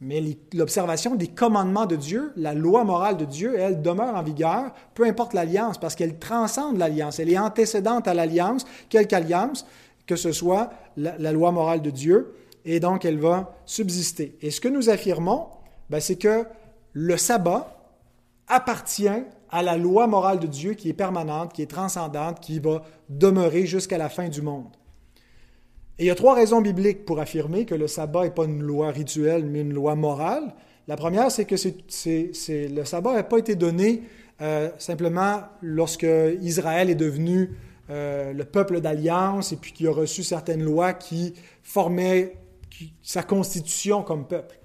Mais 0.00 0.22
l'observation 0.54 1.14
des 1.14 1.26
commandements 1.26 1.84
de 1.84 1.96
Dieu, 1.96 2.32
la 2.36 2.54
loi 2.54 2.84
morale 2.84 3.18
de 3.18 3.26
Dieu, 3.26 3.58
elle 3.58 3.82
demeure 3.82 4.14
en 4.14 4.22
vigueur, 4.22 4.72
peu 4.94 5.04
importe 5.04 5.34
l'alliance, 5.34 5.76
parce 5.76 5.94
qu'elle 5.94 6.18
transcende 6.18 6.78
l'alliance. 6.78 7.18
Elle 7.18 7.30
est 7.30 7.38
antécédente 7.38 8.08
à 8.08 8.14
l'alliance, 8.14 8.64
quelque 8.88 9.12
alliance, 9.12 9.66
que 10.06 10.16
ce 10.16 10.32
soit 10.32 10.70
la, 10.96 11.18
la, 11.18 11.32
loi 11.32 11.52
morale 11.52 11.82
de 11.82 11.90
Dieu, 11.90 12.34
et 12.64 12.80
donc 12.80 13.04
elle 13.04 13.18
va 13.18 13.54
subsister. 13.66 14.38
Et 14.40 14.50
ce 14.50 14.62
que 14.62 14.68
nous 14.68 14.88
affirmons, 14.88 15.48
ben, 15.90 16.00
c'est 16.00 16.16
que 16.16 16.46
le 16.94 17.16
sabbat 17.18 17.76
appartient 18.48 19.22
à 19.50 19.62
la 19.62 19.76
loi 19.76 20.06
morale 20.06 20.38
de 20.38 20.46
Dieu 20.46 20.74
qui 20.74 20.88
est 20.88 20.94
permanente, 20.94 21.52
qui 21.52 21.62
est 21.62 21.70
transcendante, 21.70 22.40
qui 22.40 22.58
va 22.58 22.82
demeurer 23.08 23.66
jusqu'à 23.66 23.98
la 23.98 24.08
fin 24.08 24.28
du 24.28 24.42
monde. 24.42 24.76
Et 25.98 26.04
il 26.04 26.06
y 26.06 26.10
a 26.10 26.14
trois 26.14 26.34
raisons 26.34 26.60
bibliques 26.60 27.04
pour 27.04 27.20
affirmer 27.20 27.64
que 27.64 27.74
le 27.74 27.86
sabbat 27.86 28.24
n'est 28.24 28.30
pas 28.30 28.44
une 28.44 28.62
loi 28.62 28.90
rituelle, 28.90 29.46
mais 29.46 29.60
une 29.60 29.72
loi 29.72 29.94
morale. 29.94 30.54
La 30.88 30.96
première, 30.96 31.30
c'est 31.30 31.46
que 31.46 31.54
le 31.56 32.84
sabbat 32.84 33.14
n'a 33.14 33.22
pas 33.22 33.38
été 33.38 33.54
donné 33.54 34.02
euh, 34.42 34.68
simplement 34.78 35.40
lorsque 35.62 36.06
Israël 36.42 36.90
est 36.90 36.96
devenu 36.96 37.56
euh, 37.88 38.32
le 38.32 38.44
peuple 38.44 38.80
d'alliance 38.80 39.52
et 39.52 39.56
puis 39.56 39.72
qu'il 39.72 39.88
a 39.88 39.92
reçu 39.92 40.22
certaines 40.22 40.62
lois 40.62 40.92
qui 40.92 41.34
formaient 41.62 42.36
sa 43.02 43.22
constitution 43.22 44.02
comme 44.02 44.26
peuple. 44.26 44.58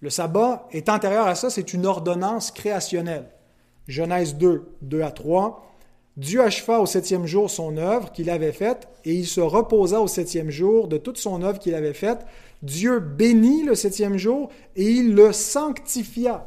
Le 0.00 0.10
sabbat 0.10 0.68
est 0.70 0.88
antérieur 0.88 1.26
à 1.26 1.34
ça, 1.34 1.50
c'est 1.50 1.72
une 1.72 1.86
ordonnance 1.86 2.50
créationnelle. 2.50 3.26
Genèse 3.88 4.36
2, 4.36 4.68
2 4.82 5.02
à 5.02 5.10
3. 5.10 5.62
Dieu 6.16 6.40
acheva 6.40 6.80
au 6.80 6.86
septième 6.86 7.26
jour 7.26 7.50
son 7.50 7.76
œuvre 7.76 8.10
qu'il 8.10 8.30
avait 8.30 8.52
faite, 8.52 8.88
et 9.04 9.12
il 9.12 9.26
se 9.26 9.40
reposa 9.40 10.00
au 10.00 10.06
septième 10.06 10.50
jour 10.50 10.88
de 10.88 10.96
toute 10.96 11.18
son 11.18 11.42
œuvre 11.42 11.58
qu'il 11.58 11.74
avait 11.74 11.92
faite. 11.92 12.26
Dieu 12.62 13.00
bénit 13.00 13.64
le 13.64 13.74
septième 13.74 14.16
jour, 14.16 14.48
et 14.76 14.84
il 14.84 15.14
le 15.14 15.32
sanctifia. 15.32 16.46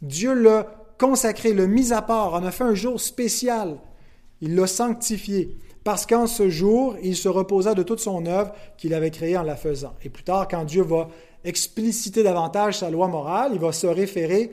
Dieu 0.00 0.32
l'a 0.32 0.66
consacré, 0.96 1.52
le 1.52 1.66
mis 1.66 1.92
à 1.92 2.02
part, 2.02 2.34
en 2.34 2.44
a 2.44 2.50
fait 2.52 2.64
un 2.64 2.74
jour 2.74 3.00
spécial. 3.00 3.78
Il 4.40 4.54
l'a 4.54 4.68
sanctifié, 4.68 5.56
parce 5.82 6.06
qu'en 6.06 6.28
ce 6.28 6.48
jour, 6.48 6.96
il 7.02 7.16
se 7.16 7.28
reposa 7.28 7.74
de 7.74 7.82
toute 7.82 8.00
son 8.00 8.26
œuvre 8.26 8.52
qu'il 8.78 8.94
avait 8.94 9.10
créée 9.10 9.36
en 9.36 9.42
la 9.42 9.56
faisant. 9.56 9.94
Et 10.04 10.08
plus 10.08 10.22
tard, 10.22 10.46
quand 10.46 10.64
Dieu 10.64 10.82
va 10.82 11.08
expliciter 11.42 12.22
davantage 12.22 12.78
sa 12.78 12.90
loi 12.90 13.08
morale, 13.08 13.52
il 13.54 13.60
va 13.60 13.72
se 13.72 13.86
référer 13.88 14.52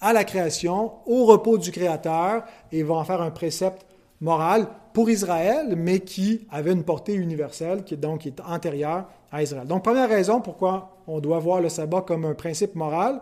à 0.00 0.12
la 0.12 0.24
création, 0.24 0.92
au 1.06 1.24
repos 1.24 1.58
du 1.58 1.70
Créateur, 1.70 2.44
et 2.72 2.82
va 2.82 2.94
en 2.94 3.04
faire 3.04 3.22
un 3.22 3.30
précepte 3.30 3.86
moral 4.20 4.68
pour 4.92 5.10
Israël, 5.10 5.74
mais 5.76 6.00
qui 6.00 6.46
avait 6.50 6.72
une 6.72 6.84
portée 6.84 7.14
universelle, 7.14 7.84
qui 7.84 7.94
est 7.94 7.98
donc 7.98 8.26
est 8.26 8.40
antérieure 8.40 9.06
à 9.30 9.42
Israël. 9.42 9.66
Donc, 9.66 9.84
première 9.84 10.08
raison 10.08 10.40
pourquoi 10.40 10.96
on 11.06 11.20
doit 11.20 11.38
voir 11.38 11.60
le 11.60 11.68
sabbat 11.68 12.02
comme 12.02 12.24
un 12.24 12.34
principe 12.34 12.74
moral, 12.74 13.20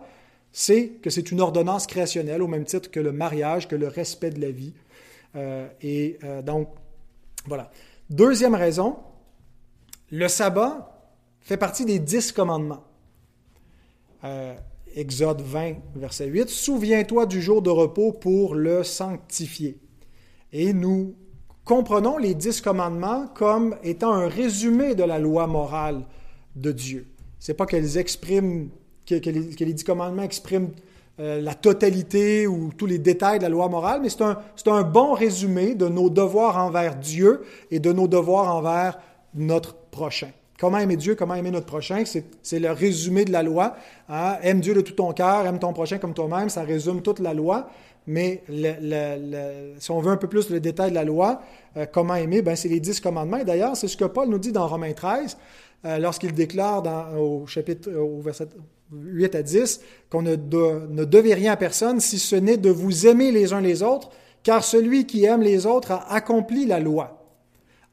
c'est 0.51 0.87
que 1.01 1.09
c'est 1.09 1.31
une 1.31 1.41
ordonnance 1.41 1.85
créationnelle 1.85 2.41
au 2.41 2.47
même 2.47 2.63
titre 2.63 2.89
que 2.89 2.99
le 2.99 3.11
mariage, 3.11 3.67
que 3.67 3.75
le 3.75 3.87
respect 3.87 4.29
de 4.29 4.39
la 4.39 4.51
vie. 4.51 4.73
Euh, 5.35 5.67
et 5.81 6.17
euh, 6.23 6.41
donc, 6.41 6.69
voilà. 7.45 7.69
Deuxième 8.09 8.55
raison, 8.55 8.97
le 10.11 10.27
sabbat 10.27 10.95
fait 11.41 11.57
partie 11.57 11.85
des 11.85 11.99
dix 11.99 12.31
commandements. 12.31 12.83
Euh, 14.23 14.55
Exode 14.95 15.41
20, 15.41 15.75
verset 15.95 16.27
8, 16.27 16.47
Souviens-toi 16.47 17.25
du 17.25 17.41
jour 17.41 17.61
de 17.61 17.69
repos 17.69 18.13
pour 18.13 18.55
le 18.55 18.81
sanctifier. 18.83 19.77
Et 20.53 20.71
nous 20.71 21.15
comprenons 21.65 22.17
les 22.17 22.33
dix 22.33 22.61
commandements 22.61 23.27
comme 23.35 23.75
étant 23.83 24.13
un 24.13 24.29
résumé 24.29 24.95
de 24.95 25.03
la 25.03 25.19
loi 25.19 25.47
morale 25.47 26.05
de 26.55 26.71
Dieu. 26.71 27.07
C'est 27.39 27.55
pas 27.55 27.65
qu'elles 27.65 27.97
expriment, 27.97 28.69
que, 29.05 29.15
les, 29.15 29.73
dix 29.73 29.83
commandements 29.83 30.23
expriment 30.23 30.71
euh, 31.19 31.41
la 31.41 31.55
totalité 31.55 32.47
ou 32.47 32.71
tous 32.71 32.85
les 32.85 32.97
détails 32.97 33.39
de 33.39 33.43
la 33.43 33.49
loi 33.49 33.67
morale, 33.67 33.99
mais 34.01 34.09
c'est 34.09 34.21
un, 34.21 34.39
un 34.67 34.83
bon 34.83 35.13
résumé 35.13 35.75
de 35.75 35.89
nos 35.89 36.09
devoirs 36.09 36.57
envers 36.57 36.95
Dieu 36.95 37.41
et 37.69 37.79
de 37.79 37.91
nos 37.91 38.07
devoirs 38.07 38.55
envers 38.55 38.97
notre 39.33 39.75
prochain. 39.75 40.29
Comment 40.57 40.77
aimer 40.77 40.95
Dieu, 40.95 41.15
comment 41.15 41.35
aimer 41.35 41.51
notre 41.51 41.65
prochain, 41.65 42.03
c'est 42.05 42.59
le 42.59 42.71
résumé 42.71 43.25
de 43.25 43.31
la 43.31 43.43
loi. 43.43 43.75
Hein. 44.07 44.37
Aime 44.41 44.61
Dieu 44.61 44.73
de 44.73 44.81
tout 44.81 44.93
ton 44.93 45.11
cœur, 45.11 45.45
aime 45.45 45.59
ton 45.59 45.73
prochain 45.73 45.97
comme 45.97 46.13
toi-même, 46.13 46.47
ça 46.47 46.63
résume 46.63 47.01
toute 47.01 47.19
la 47.19 47.33
loi. 47.33 47.69
Mais 48.07 48.43
si 49.79 49.91
on 49.91 49.99
veut 49.99 50.11
un 50.11 50.17
peu 50.17 50.27
plus 50.27 50.49
le 50.49 50.59
détail 50.59 50.91
de 50.91 50.95
la 50.95 51.03
loi, 51.03 51.41
euh, 51.75 51.85
comment 51.91 52.15
aimer, 52.15 52.41
ben, 52.41 52.55
c'est 52.55 52.69
les 52.69 52.79
dix 52.79 52.99
commandements. 52.99 53.43
D'ailleurs, 53.43 53.75
c'est 53.75 53.87
ce 53.87 53.97
que 53.97 54.05
Paul 54.05 54.29
nous 54.29 54.37
dit 54.37 54.51
dans 54.51 54.67
Romains 54.67 54.93
13, 54.93 55.37
euh, 55.85 55.97
lorsqu'il 55.97 56.33
déclare 56.33 56.83
dans, 56.83 57.17
au 57.17 57.47
chapitre 57.47 57.91
au 57.91 58.21
verset 58.21 58.47
8 58.93 59.35
à 59.35 59.41
10 59.41 59.81
qu'on 60.09 60.21
ne, 60.21 60.35
ne 60.35 61.03
devait 61.03 61.33
rien 61.33 61.53
à 61.53 61.57
personne 61.57 61.99
si 61.99 62.19
ce 62.19 62.35
n'est 62.35 62.57
de 62.57 62.69
vous 62.69 63.07
aimer 63.07 63.31
les 63.31 63.53
uns 63.53 63.61
les 63.61 63.83
autres, 63.83 64.09
car 64.43 64.63
celui 64.63 65.05
qui 65.05 65.25
aime 65.25 65.41
les 65.41 65.65
autres 65.65 65.91
a 65.91 66.13
accompli 66.13 66.65
la 66.65 66.79
loi. 66.79 67.14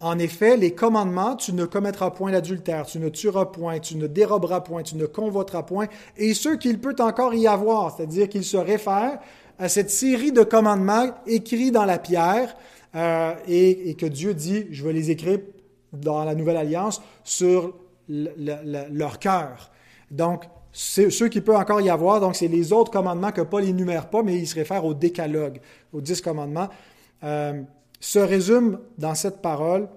En 0.02 0.18
effet, 0.18 0.56
les 0.56 0.72
commandements, 0.72 1.36
tu 1.36 1.52
ne 1.52 1.64
commettras 1.64 2.10
point 2.10 2.32
l'adultère, 2.32 2.86
tu 2.86 2.98
ne 2.98 3.08
tueras 3.08 3.46
point, 3.46 3.78
tu 3.78 3.96
ne 3.96 4.08
déroberas 4.08 4.60
point, 4.60 4.82
tu 4.82 4.96
ne 4.96 5.06
convoiteras 5.06 5.62
point, 5.62 5.86
et 6.16 6.34
ce 6.34 6.48
qu'il 6.56 6.80
peut 6.80 6.96
encore 6.98 7.34
y 7.34 7.46
avoir, 7.46 7.96
c'est-à-dire 7.96 8.28
qu'il 8.28 8.42
se 8.42 8.56
réfère 8.56 9.20
à 9.60 9.68
cette 9.68 9.90
série 9.90 10.32
de 10.32 10.42
commandements 10.42 11.14
écrits 11.28 11.70
dans 11.70 11.84
la 11.84 11.98
pierre 11.98 12.56
euh, 12.96 13.32
et, 13.46 13.94
que 13.94 14.06
Dieu 14.06 14.34
dit, 14.34 14.66
je 14.72 14.84
vais 14.84 14.92
les 14.92 15.12
écrire 15.12 15.38
dans 15.92 16.24
la 16.24 16.34
nouvelle 16.34 16.56
alliance 16.56 17.00
sur 17.22 17.72
leur 18.08 19.20
cœur. 19.20 19.70
Donc, 20.10 20.42
ceux 20.72 21.28
qui 21.28 21.40
peut 21.40 21.54
encore 21.54 21.80
y 21.80 21.90
avoir, 21.90 22.18
donc 22.18 22.34
c'est 22.34 22.48
les 22.48 22.72
autres 22.72 22.90
commandements 22.90 23.30
que 23.30 23.42
Paul 23.42 23.62
énumère 23.62 24.10
pas, 24.10 24.24
mais 24.24 24.36
il 24.36 24.48
se 24.48 24.56
réfère 24.56 24.84
au 24.84 24.94
décalogue, 24.94 25.60
aux 25.92 26.00
dix 26.00 26.20
commandements. 26.20 26.68
Euh, 27.22 27.62
se 28.02 28.18
résume 28.18 28.80
dans 28.98 29.14
cette 29.14 29.40
parole, 29.40 29.88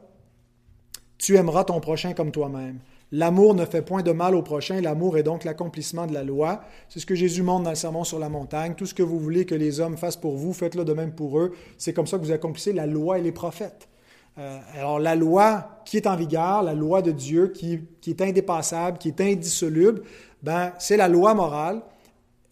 tu 1.18 1.38
aimeras 1.38 1.64
ton 1.64 1.80
prochain 1.80 2.14
comme 2.14 2.32
toi-même. 2.32 2.80
L'amour 3.12 3.56
ne 3.56 3.66
fait 3.66 3.82
point 3.82 4.04
de 4.04 4.12
mal 4.12 4.36
au 4.36 4.44
prochain, 4.44 4.80
l'amour 4.80 5.18
est 5.18 5.24
donc 5.24 5.44
l'accomplissement 5.44 6.06
de 6.06 6.14
la 6.14 6.24
loi. 6.24 6.62
C'est 6.88 7.00
ce 7.00 7.06
que 7.08 7.16
Jésus 7.16 7.42
montre 7.42 7.64
dans 7.64 7.72
le 7.72 7.76
sermon 7.76 8.04
sur 8.04 8.20
la 8.20 8.30
montagne. 8.30 8.76
Tout 8.76 8.86
ce 8.86 8.94
que 8.94 9.02
vous 9.02 9.20
voulez 9.20 9.46
que 9.46 9.56
les 9.56 9.80
hommes 9.80 9.98
fassent 9.98 10.18
pour 10.18 10.36
vous, 10.36 10.54
faites-le 10.54 10.86
de 10.86 10.94
même 10.94 11.14
pour 11.14 11.40
eux. 11.40 11.54
C'est 11.80 11.94
comme 11.94 12.06
ça 12.06 12.20
que 12.20 12.24
vous 12.24 12.32
accomplissez 12.32 12.74
la 12.74 12.86
loi 12.86 13.18
et 13.18 13.22
les 13.22 13.32
prophètes. 13.32 13.90
Euh, 14.38 14.60
alors 14.76 15.00
la 15.00 15.16
loi 15.16 15.82
qui 15.86 15.98
est 15.98 16.06
en 16.06 16.16
vigueur, 16.16 16.62
la 16.62 16.76
loi 16.76 17.02
de 17.02 17.12
Dieu 17.12 17.48
qui, 17.48 17.80
qui 18.02 18.12
est 18.12 18.22
indépassable, 18.22 19.00
qui 19.00 19.08
est 19.08 19.22
indissoluble, 19.22 20.04
ben, 20.44 20.74
c'est 20.78 20.98
la 20.98 21.08
loi 21.08 21.34
morale. 21.34 21.82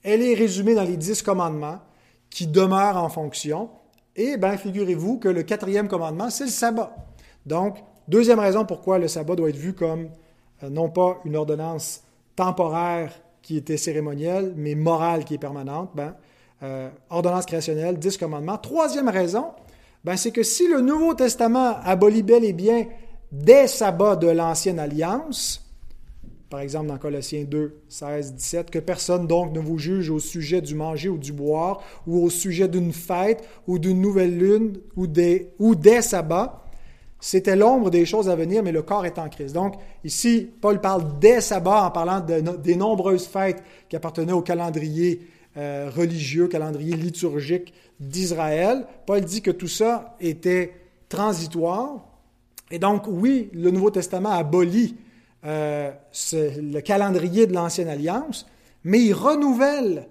Elle 0.02 0.24
est 0.24 0.34
résumée 0.34 0.74
dans 0.74 0.84
les 0.84 0.98
dix 0.98 1.22
commandements 1.22 1.80
qui 2.32 2.48
demeurent 2.48 2.98
en 2.98 3.10
fonction. 3.10 3.70
Et 4.16 4.38
bien, 4.38 4.58
figurez-vous 4.58 5.18
que 5.18 5.30
le 5.30 5.44
quatrième 5.44 5.88
commandement, 5.88 6.30
c'est 6.30 6.46
le 6.46 6.50
sabbat. 6.50 6.96
Donc, 7.46 7.78
deuxième 8.08 8.40
raison 8.40 8.66
pourquoi 8.66 9.00
le 9.00 9.08
sabbat 9.08 9.36
doit 9.36 9.50
être 9.50 9.58
vu 9.58 9.74
comme 9.74 10.10
euh, 10.64 10.70
non 10.70 10.90
pas 10.90 11.20
une 11.26 11.36
ordonnance 11.36 12.04
temporaire 12.36 13.12
qui 13.42 13.58
était 13.58 13.78
cérémonielle, 13.78 14.54
mais 14.56 14.76
morale 14.76 15.26
qui 15.26 15.36
est 15.36 15.40
permanente. 15.40 15.92
Ben, 15.96 16.16
euh, 16.62 16.90
ordonnance 17.10 17.46
créationnelle, 17.46 17.98
dix 17.98 18.18
commandements. 18.18 18.58
Troisième 18.58 19.10
raison, 19.10 19.48
ben, 20.04 20.16
c'est 20.16 20.32
que 20.32 20.44
si 20.44 20.68
le 20.68 20.80
Nouveau 20.80 21.14
Testament 21.14 21.78
abolit 21.84 22.24
bel 22.24 22.46
et 22.46 22.54
bien 22.54 22.86
des 23.32 23.68
sabbats 23.68 24.16
de 24.16 24.28
l'Ancienne 24.28 24.80
Alliance, 24.80 25.63
par 26.54 26.62
exemple 26.62 26.86
dans 26.86 27.00
Colossiens 27.00 27.46
2, 27.46 27.80
16, 27.90 28.36
17, 28.36 28.70
que 28.70 28.78
personne 28.78 29.26
donc 29.26 29.54
ne 29.54 29.60
vous 29.60 29.80
juge 29.80 30.12
au 30.12 30.20
sujet 30.20 30.62
du 30.62 30.76
manger 30.76 31.10
ou 31.10 31.18
du 31.18 31.34
boire, 31.34 31.82
ou 32.06 32.24
au 32.24 32.30
sujet 32.30 32.68
d'une 32.68 32.94
fête, 32.94 33.44
ou 33.66 33.80
d'une 33.80 34.00
nouvelle 34.00 34.38
lune, 34.38 34.78
ou 34.96 35.08
des, 35.08 35.50
ou 35.58 35.74
des 35.74 36.04
sabbats. 36.04 36.64
C'était 37.20 37.56
l'ombre 37.56 37.90
des 37.90 38.06
choses 38.06 38.30
à 38.30 38.36
venir, 38.36 38.62
mais 38.62 38.72
le 38.72 38.84
corps 38.84 39.08
est 39.08 39.18
en 39.18 39.30
crise. 39.30 39.52
Donc, 39.52 39.78
ici, 40.04 40.48
Paul 40.62 40.80
parle 40.80 41.18
des 41.18 41.42
sabbats 41.42 41.86
en 41.86 41.90
parlant 41.90 42.20
des 42.20 42.76
nombreuses 42.76 43.26
fêtes 43.26 43.64
qui 43.90 43.96
appartenaient 43.96 44.32
au 44.32 44.44
calendrier 44.44 45.22
euh, 45.58 45.90
religieux, 45.92 46.48
calendrier 46.48 46.96
liturgique 46.96 47.74
d'Israël. 48.00 48.86
Paul 49.08 49.22
dit 49.22 49.42
que 49.42 49.50
tout 49.50 49.68
ça 49.68 50.16
était 50.20 50.76
transitoire. 51.10 52.06
Et 52.70 52.78
donc, 52.78 53.06
oui, 53.08 53.50
le 53.54 53.72
Nouveau 53.72 53.90
Testament 53.90 54.30
abolit 54.30 54.98
euh, 55.46 55.92
le 56.34 56.80
calendrier 56.80 57.48
de 57.48 57.54
l'Ancienne 57.54 57.90
Alliance, 57.90 58.48
mais 58.84 59.02
il 59.02 59.14
renouvelle 59.14 60.08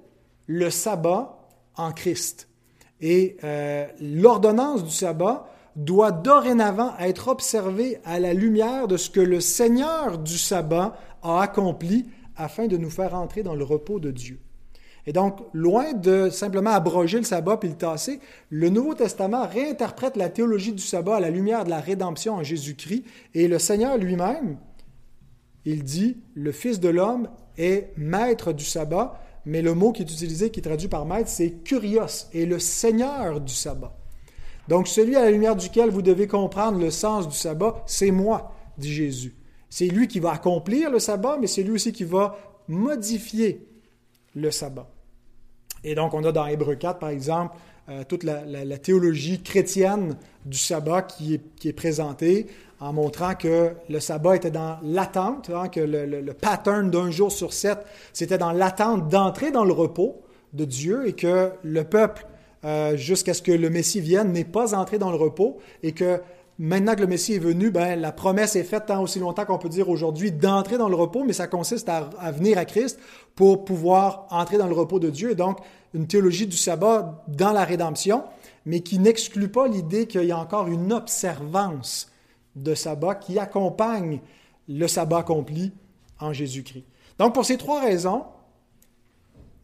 le 0.47 0.71
sabbat 0.71 1.39
en 1.77 1.93
Christ. 1.93 2.49
Et 3.01 3.37
euh, 3.43 3.87
l'ordonnance 4.01 4.85
du 4.85 4.91
sabbat 4.91 5.49
doit 5.77 6.13
dorénavant 6.13 6.93
être 6.99 7.29
observée 7.29 7.99
à 8.05 8.19
la 8.21 8.35
lumière 8.35 8.89
de 8.89 8.97
ce 8.97 9.11
que 9.11 9.21
le 9.21 9.41
Seigneur 9.41 10.19
du 10.19 10.39
sabbat 10.39 10.97
a 11.23 11.41
accompli 11.41 12.07
afin 12.37 12.67
de 12.67 12.77
nous 12.77 12.91
faire 12.91 13.15
entrer 13.15 13.43
dans 13.43 13.55
le 13.55 13.65
repos 13.65 14.01
de 14.01 14.11
Dieu. 14.11 14.39
Et 15.07 15.13
donc, 15.13 15.41
loin 15.53 15.95
de 15.95 16.31
simplement 16.31 16.71
abroger 16.71 17.19
le 17.19 17.25
sabbat 17.25 17.57
puis 17.57 17.69
le 17.69 17.75
tasser, 17.75 18.21
le 18.51 18.69
Nouveau 18.69 18.95
Testament 18.95 19.49
réinterprète 19.49 20.17
la 20.17 20.29
théologie 20.29 20.73
du 20.73 20.83
sabbat 20.83 21.17
à 21.17 21.21
la 21.21 21.31
lumière 21.31 21.65
de 21.65 21.71
la 21.71 21.81
rédemption 21.81 22.35
en 22.35 22.45
Jésus-Christ. 22.45 23.05
Et 23.35 23.49
le 23.49 23.59
Seigneur 23.59 23.99
lui-même, 23.99 24.59
il 25.65 25.85
dit, 25.85 26.19
le 26.35 26.53
Fils 26.53 26.81
de 26.81 26.89
l'homme 26.89 27.29
est 27.57 27.93
maître 27.97 28.53
du 28.53 28.65
sabbat, 28.65 29.21
mais 29.45 29.63
le 29.63 29.75
mot 29.75 29.93
qui 29.93 30.03
est 30.03 30.11
utilisé, 30.11 30.51
qui 30.51 30.61
est 30.61 30.63
traduit 30.63 30.89
par 30.89 31.07
maître, 31.07 31.29
c'est 31.29 31.51
kurios, 31.65 32.29
et 32.33 32.47
le 32.47 32.59
Seigneur 32.59 33.41
du 33.41 33.53
sabbat. 33.53 33.97
Donc, 34.69 34.89
celui 34.89 35.17
à 35.17 35.25
la 35.25 35.31
lumière 35.31 35.57
duquel 35.57 35.91
vous 35.91 36.03
devez 36.03 36.27
comprendre 36.27 36.79
le 36.79 36.91
sens 36.91 37.29
du 37.29 37.37
sabbat, 37.37 37.83
c'est 37.87 38.11
moi, 38.11 38.53
dit 38.79 38.93
Jésus. 38.93 39.35
C'est 39.69 39.87
lui 39.87 40.07
qui 40.07 40.21
va 40.21 40.33
accomplir 40.33 40.91
le 40.91 40.99
sabbat, 40.99 41.39
mais 41.41 41.47
c'est 41.47 41.63
lui 41.63 41.73
aussi 41.73 41.93
qui 41.93 42.05
va 42.05 42.37
modifier 42.69 43.67
le 44.35 44.51
sabbat. 44.51 44.89
Et 45.85 45.95
donc, 45.95 46.15
on 46.15 46.23
a 46.25 46.33
dans 46.33 46.47
Hébreu 46.47 46.77
4, 46.77 46.99
par 46.99 47.09
exemple, 47.09 47.57
euh, 47.89 48.05
toute 48.09 48.23
la, 48.23 48.79
théologie 48.79 49.43
chrétienne 49.43 50.17
du 50.47 50.57
sabbat 50.57 51.03
qui 51.03 51.41
est, 51.65 51.73
présentée 51.73 52.47
en 52.79 52.93
montrant 52.93 53.35
que 53.35 53.73
le 53.89 53.99
sabbat 54.01 54.37
était 54.37 54.53
dans 54.53 54.79
l'attente, 54.85 55.51
hein, 55.51 55.69
que 55.69 55.81
le, 55.81 56.33
pattern 56.33 56.91
d'un 56.91 57.11
jour 57.11 57.33
sur 57.33 57.53
sept, 57.53 57.79
c'était 58.13 58.39
dans 58.39 58.53
l'attente 58.53 59.09
d'entrer 59.09 59.51
dans 59.51 59.65
le 59.65 59.73
repos 59.73 60.23
de 60.53 60.65
Dieu 60.65 61.09
et 61.09 61.13
que 61.13 61.51
le 61.65 61.85
peuple, 61.85 62.27
euh, 62.65 62.97
jusqu'à 62.97 63.35
ce 63.35 63.43
que 63.43 63.53
le 63.53 63.69
Messie 63.69 64.01
vienne, 64.01 64.33
n'est 64.33 64.45
pas 64.45 64.75
entré 64.75 64.99
dans 64.99 65.11
le 65.11 65.17
repos 65.17 65.59
et 65.83 65.91
que 65.91 66.21
maintenant 66.59 66.95
que 66.95 67.01
le 67.01 67.07
Messie 67.07 67.35
est 67.35 67.39
venu, 67.39 67.71
ben, 67.71 68.01
la 68.01 68.13
promesse 68.13 68.57
est 68.57 68.63
faite 68.63 68.87
tant 68.87 69.03
aussi 69.03 69.19
longtemps 69.19 69.45
qu'on 69.45 69.59
peut 69.59 69.69
dire 69.69 69.89
aujourd'hui 69.89 70.31
d'entrer 70.31 70.79
dans 70.79 70.89
le 70.89 70.95
repos, 70.95 71.25
mais 71.25 71.33
ça 71.33 71.47
consiste 71.47 71.89
à, 71.89 72.11
venir 72.31 72.59
à 72.59 72.65
Christ 72.65 72.99
pour 73.35 73.65
pouvoir 73.65 74.27
entrer 74.31 74.59
dans 74.59 74.67
le 74.67 74.75
repos 74.75 74.99
de 74.99 75.11
Dieu. 75.11 75.35
Donc, 75.35 75.59
une 75.95 76.07
théologie 76.07 76.47
du 76.47 76.57
sabbat 76.57 77.25
dans 77.29 77.53
la 77.53 77.65
rédemption, 77.65 78.25
mais 78.65 78.81
qui 78.81 78.99
n'exclut 78.99 79.49
pas 79.49 79.69
l'idée 79.69 80.07
qu'il 80.07 80.25
y 80.25 80.33
a 80.33 80.39
encore 80.39 80.69
une 80.69 80.93
observance 80.93 82.11
de 82.57 82.75
sabbat 82.75 83.17
qui 83.17 83.39
accompagne 83.39 84.21
le 84.69 84.87
sabbat 84.87 85.19
accompli 85.19 85.73
en 86.21 86.33
Jésus-Christ. 86.33 86.85
Donc, 87.19 87.35
pour 87.35 87.45
ces 87.45 87.57
trois 87.57 87.81
raisons, 87.81 88.25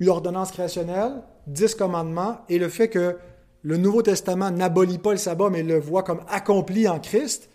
l'ordonnance 0.00 0.50
créationnelle, 0.50 1.22
dix 1.46 1.75
commandements 1.75 2.38
et 2.48 2.58
le 2.58 2.68
fait 2.68 2.88
que 2.88 3.16
le 3.62 3.76
Nouveau 3.76 4.02
Testament 4.02 4.50
n'abolit 4.50 4.98
pas 4.98 5.12
le 5.12 5.18
sabbat, 5.18 5.50
mais 5.50 5.62
le 5.62 5.78
voit 5.78 6.02
comme 6.02 6.22
accompli 6.28 6.88
en 6.88 7.00
Christ, 7.00 7.50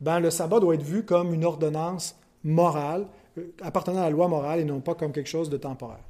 ben, 0.00 0.20
le 0.20 0.30
sabbat 0.30 0.60
doit 0.60 0.74
être 0.74 0.82
vu 0.82 1.04
comme 1.04 1.34
une 1.34 1.44
ordonnance 1.44 2.16
morale, 2.44 3.06
appartenant 3.62 4.00
à 4.00 4.04
la 4.04 4.10
loi 4.10 4.28
morale 4.28 4.60
et 4.60 4.64
non 4.64 4.80
pas 4.80 4.94
comme 4.94 5.12
quelque 5.12 5.28
chose 5.28 5.50
de 5.50 5.56
temporaire. 5.56 6.04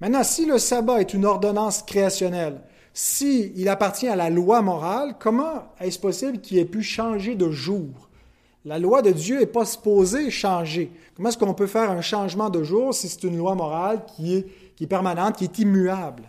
Maintenant, 0.00 0.24
si 0.24 0.46
le 0.46 0.58
sabbat 0.58 1.00
est 1.00 1.14
une 1.14 1.24
ordonnance 1.24 1.82
créationnelle, 1.82 2.60
si 2.92 3.52
il 3.56 3.68
appartient 3.68 4.08
à 4.08 4.16
la 4.16 4.30
loi 4.30 4.62
morale, 4.62 5.14
comment 5.18 5.72
est-ce 5.80 5.98
possible 5.98 6.40
qu'il 6.40 6.58
ait 6.58 6.64
pu 6.64 6.82
changer 6.82 7.34
de 7.34 7.50
jour? 7.50 8.08
La 8.64 8.78
loi 8.78 9.02
de 9.02 9.12
Dieu 9.12 9.38
n'est 9.38 9.46
pas 9.46 9.64
supposée 9.64 10.30
changer. 10.30 10.90
Comment 11.14 11.28
est-ce 11.28 11.38
qu'on 11.38 11.54
peut 11.54 11.66
faire 11.66 11.90
un 11.90 12.00
changement 12.00 12.50
de 12.50 12.62
jour 12.62 12.92
si 12.92 13.08
c'est 13.08 13.24
une 13.24 13.38
loi 13.38 13.54
morale 13.54 14.04
qui 14.04 14.34
est, 14.34 14.46
qui 14.76 14.84
est 14.84 14.88
permanente, 14.88 15.36
qui 15.36 15.44
est 15.44 15.58
immuable? 15.58 16.24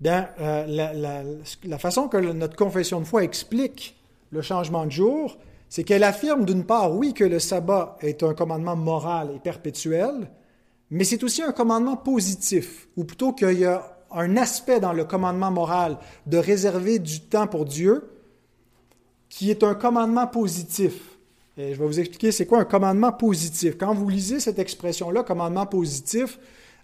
Bien, 0.00 0.28
euh, 0.40 1.24
la, 1.64 1.78
façon 1.78 2.08
que 2.08 2.16
notre 2.16 2.56
confession 2.56 3.00
de 3.00 3.04
foi 3.04 3.24
explique 3.24 3.96
le 4.30 4.42
changement 4.42 4.86
de 4.86 4.90
jour, 4.90 5.36
c'est 5.68 5.84
qu'elle 5.84 6.04
affirme 6.04 6.44
d'une 6.44 6.64
part, 6.64 6.94
oui, 6.94 7.14
que 7.14 7.24
le 7.24 7.38
sabbat 7.38 7.96
est 8.00 8.22
un 8.22 8.34
commandement 8.34 8.76
moral 8.76 9.32
et 9.34 9.38
perpétuel, 9.38 10.30
mais 10.90 11.04
c'est 11.04 11.22
aussi 11.22 11.42
un 11.42 11.52
commandement 11.52 11.96
positif, 11.96 12.88
ou 12.96 13.04
plutôt 13.04 13.32
qu'il 13.32 13.58
y 13.58 13.64
a 13.64 13.98
un 14.10 14.36
aspect 14.36 14.80
dans 14.80 14.92
le 14.92 15.04
commandement 15.04 15.50
moral 15.50 15.98
de 16.26 16.38
réserver 16.38 16.98
du 16.98 17.20
temps 17.20 17.46
pour 17.46 17.64
Dieu 17.66 18.10
qui 19.28 19.50
est 19.50 19.62
un 19.62 19.74
commandement 19.74 20.26
positif. 20.26 21.18
Je 21.58 21.62
vais 21.62 21.74
vous 21.74 22.00
expliquer 22.00 22.32
c'est 22.32 22.46
quoi 22.46 22.60
un 22.60 22.64
commandement 22.64 23.12
positif. 23.12 23.76
Quand 23.76 23.92
vous 23.92 24.08
lisez 24.08 24.40
cette 24.40 24.58
expression-là, 24.58 25.24
commandement 25.24 25.66
positif, 25.66 26.38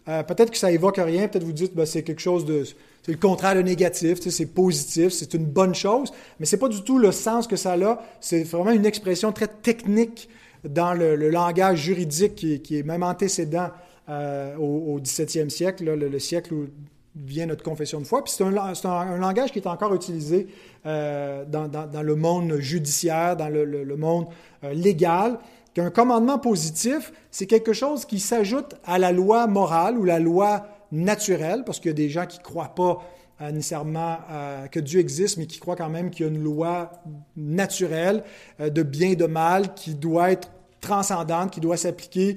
euh, 0.09 0.23
peut-être 0.23 0.51
que 0.51 0.59
ça 0.59 0.73
évoque 0.73 0.99
rien, 0.99 1.29
peut-être 1.29 1.45
vous 1.45 1.53
dites 1.53 1.75
ben, 1.75 1.87
c'est 1.87 2.03
quelque 2.03 2.21
chose 2.21 2.45
de 2.45 2.65
c'est 3.05 3.13
le 3.13 3.19
contraire 3.19 3.55
de 3.55 3.61
négatif, 3.61 4.19
c'est 4.21 4.47
positif, 4.47 5.13
c'est 5.13 5.35
une 5.35 5.45
bonne 5.45 5.75
chose, 5.75 6.11
mais 6.41 6.47
c'est 6.47 6.57
pas 6.57 6.69
du 6.69 6.83
tout 6.83 6.99
le 6.99 7.13
sens 7.13 7.47
que 7.47 7.57
ça 7.57 7.75
a. 7.75 8.03
C'est 8.19 8.45
vraiment 8.45 8.71
une 8.71 8.87
expression 8.87 9.31
très 9.31 9.47
technique 9.47 10.31
dans 10.67 10.95
le, 10.95 11.17
langage 11.29 11.81
juridique 11.81 12.35
qui, 12.35 12.79
est 12.79 12.83
même 12.83 13.03
antécédent 13.03 13.69
euh, 14.09 14.57
au, 14.57 14.99
17e 15.01 15.51
siècle, 15.51 15.85
le, 15.85 16.19
siècle 16.19 16.55
où 16.55 16.67
vient 17.15 17.45
notre 17.45 17.63
confession 17.63 18.01
de 18.01 18.07
foi. 18.07 18.25
Puis 18.25 18.33
c'est 18.35 18.43
un, 18.43 19.19
langage 19.19 19.53
qui 19.53 19.59
est 19.59 19.67
encore 19.67 19.95
utilisé 19.95 20.47
euh, 20.87 21.45
dans, 21.45 22.03
le 22.03 22.17
monde 22.17 22.57
judiciaire, 22.57 23.37
dans 23.37 23.51
le, 23.51 23.97
monde 23.99 24.29
euh, 24.65 24.73
légal 24.73 25.39
qu'un 25.75 25.91
commandement 25.91 26.39
positif, 26.39 27.13
c'est 27.31 27.47
quelque 27.47 27.75
chose 27.75 28.07
qui 28.07 28.21
s'ajoute 28.21 28.77
à 28.85 28.99
la 28.99 29.13
loi 29.13 29.47
morale 29.47 29.99
ou 29.99 30.05
la 30.05 30.21
loi 30.21 30.69
naturel, 30.95 31.65
parce 31.67 31.81
qu'il 31.81 31.91
y 31.91 31.91
a 31.91 31.95
des 31.95 32.09
gens 32.09 32.27
qui 32.27 32.39
ne 32.39 32.45
croient 32.45 32.75
pas 32.75 33.03
euh, 33.41 33.51
nécessairement 33.51 34.19
euh, 34.31 34.69
que 34.69 34.79
Dieu 34.79 35.01
existe, 35.01 35.39
mais 35.39 35.47
qui 35.47 35.59
croient 35.59 35.75
quand 35.75 35.91
même 35.91 36.11
qu'il 36.11 36.25
y 36.25 36.29
a 36.29 36.33
une 36.33 36.43
loi 36.43 36.93
naturelle 37.37 38.23
euh, 38.61 38.71
de 38.71 38.83
bien 38.85 39.11
et 39.11 39.17
de 39.17 39.27
mal 39.27 39.75
qui 39.75 39.97
doit 39.97 40.31
être 40.31 40.51
transcendante, 40.81 41.51
qui 41.51 41.61
doit 41.61 41.79
s'appliquer 41.79 42.37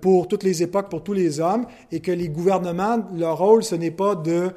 pour 0.00 0.28
toutes 0.28 0.44
les 0.44 0.62
époques, 0.62 0.88
pour 0.88 1.02
tous 1.02 1.14
les 1.14 1.40
hommes, 1.40 1.66
et 1.90 1.98
que 1.98 2.12
les 2.12 2.28
gouvernements, 2.28 3.04
leur 3.12 3.38
rôle, 3.38 3.64
ce 3.64 3.74
n'est 3.74 3.90
pas 3.90 4.14
de 4.14 4.52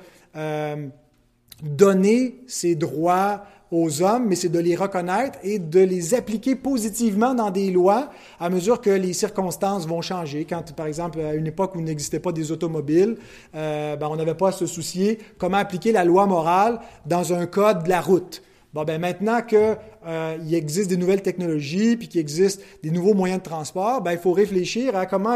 donner 1.62 2.44
ces 2.48 2.76
droits 2.76 3.44
aux 3.72 4.02
hommes, 4.02 4.28
mais 4.28 4.36
c'est 4.36 4.50
de 4.50 4.60
les 4.60 4.76
reconnaître 4.76 5.40
et 5.44 5.58
de 5.58 5.80
les 5.80 6.14
appliquer 6.14 6.56
positivement 6.56 7.34
dans 7.34 7.52
des 7.52 7.72
lois 7.72 8.10
à 8.40 8.50
mesure 8.50 8.82
que 8.82 8.90
les 8.90 9.14
circonstances 9.14 9.88
vont 9.88 10.02
changer. 10.02 10.46
Quand, 10.46 10.74
par 10.76 10.88
exemple, 10.88 11.22
à 11.22 11.34
une 11.34 11.48
époque 11.48 11.76
où 11.76 11.80
il 11.80 11.86
n'existait 11.86 12.20
pas 12.20 12.34
des 12.34 12.52
automobiles, 12.52 13.16
euh, 13.56 13.96
ben, 13.96 14.10
on 14.12 14.18
n'avait 14.18 14.36
pas 14.36 14.50
à 14.50 14.52
se 14.52 14.66
soucier 14.66 15.20
comment 15.38 15.58
appliquer 15.58 15.94
la 15.94 16.04
loi 16.04 16.26
morale 16.28 16.80
dans 17.06 17.34
un 17.34 17.46
code 17.46 17.84
de 17.84 17.90
la 17.90 18.02
route. 18.02 18.44
Bon, 18.74 18.86
ben 18.86 19.02
maintenant 19.02 19.42
qu'il 19.42 19.78
euh, 20.08 20.38
existe 20.50 20.90
des 20.90 20.96
nouvelles 20.96 21.22
technologies, 21.22 21.98
puis 21.98 22.08
qu'il 22.08 22.22
existe 22.22 22.62
des 22.82 22.90
nouveaux 22.90 23.14
moyens 23.14 23.42
de 23.42 23.44
transport, 23.44 24.02
ben 24.02 24.14
il 24.14 24.18
faut 24.18 24.32
réfléchir 24.32 24.96
à 24.96 25.06
comment 25.06 25.36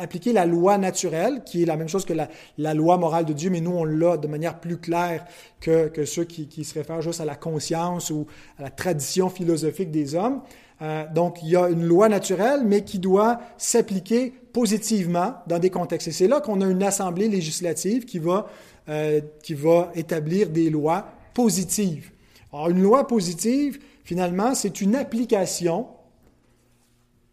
appliquer 0.00 0.32
la 0.32 0.46
loi 0.46 0.78
naturelle, 0.78 1.42
qui 1.44 1.62
est 1.62 1.66
la 1.66 1.76
même 1.76 1.88
chose 1.88 2.04
que 2.04 2.12
la, 2.12 2.74
loi 2.74 2.98
morale 2.98 3.24
de 3.24 3.32
Dieu, 3.32 3.50
mais 3.50 3.60
nous, 3.60 3.70
on 3.70 3.84
l'a 3.84 4.16
de 4.16 4.26
manière 4.26 4.58
plus 4.58 4.78
claire 4.78 5.24
que, 5.60 5.88
que 5.88 6.04
ceux 6.04 6.24
qui, 6.24 6.48
qui, 6.48 6.64
se 6.64 6.74
réfèrent 6.74 7.02
juste 7.02 7.20
à 7.20 7.24
la 7.24 7.36
conscience 7.36 8.10
ou 8.10 8.26
à 8.58 8.62
la 8.62 8.70
tradition 8.70 9.30
philosophique 9.30 9.92
des 9.92 10.16
hommes. 10.16 10.42
Euh, 10.82 11.04
donc, 11.14 11.38
il 11.42 11.50
y 11.50 11.56
a 11.56 11.68
une 11.68 11.84
loi 11.84 12.08
naturelle, 12.08 12.62
mais 12.64 12.82
qui 12.82 12.98
doit 12.98 13.40
s'appliquer 13.56 14.32
positivement 14.52 15.34
dans 15.46 15.60
des 15.60 15.70
contextes. 15.70 16.08
Et 16.08 16.12
c'est 16.12 16.28
là 16.28 16.40
qu'on 16.40 16.60
a 16.60 16.66
une 16.66 16.82
assemblée 16.82 17.28
législative 17.28 18.04
qui 18.04 18.18
va, 18.18 18.48
euh, 18.88 19.20
qui 19.42 19.54
va 19.54 19.92
établir 19.94 20.48
des 20.50 20.68
lois 20.68 21.06
positives. 21.32 22.11
Alors, 22.52 22.68
une 22.68 22.82
loi 22.82 23.06
positive, 23.06 23.82
finalement, 24.04 24.54
c'est 24.54 24.80
une 24.80 24.94
application 24.94 25.88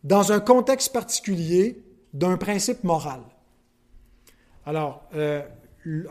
dans 0.04 0.32
un 0.32 0.40
contexte 0.40 0.94
particulier 0.94 1.84
d'un 2.14 2.38
principe 2.38 2.84
moral. 2.84 3.22
Alors, 4.66 5.04
euh, 5.16 5.42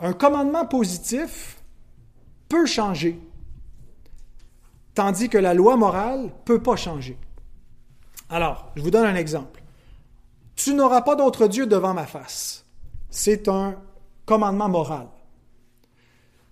un 0.01 0.13
commandement 0.13 0.65
positif 0.65 1.57
peut 2.49 2.65
changer, 2.65 3.19
tandis 4.93 5.29
que 5.29 5.37
la 5.37 5.53
loi 5.53 5.75
morale 5.75 6.23
ne 6.23 6.29
peut 6.45 6.61
pas 6.61 6.75
changer. 6.75 7.17
Alors, 8.29 8.71
je 8.75 8.81
vous 8.81 8.91
donne 8.91 9.05
un 9.05 9.15
exemple. 9.15 9.63
Tu 10.55 10.73
n'auras 10.73 11.01
pas 11.01 11.15
d'autre 11.15 11.47
Dieu 11.47 11.65
devant 11.65 11.93
ma 11.93 12.05
face. 12.05 12.65
C'est 13.09 13.47
un 13.47 13.75
commandement 14.25 14.69
moral. 14.69 15.07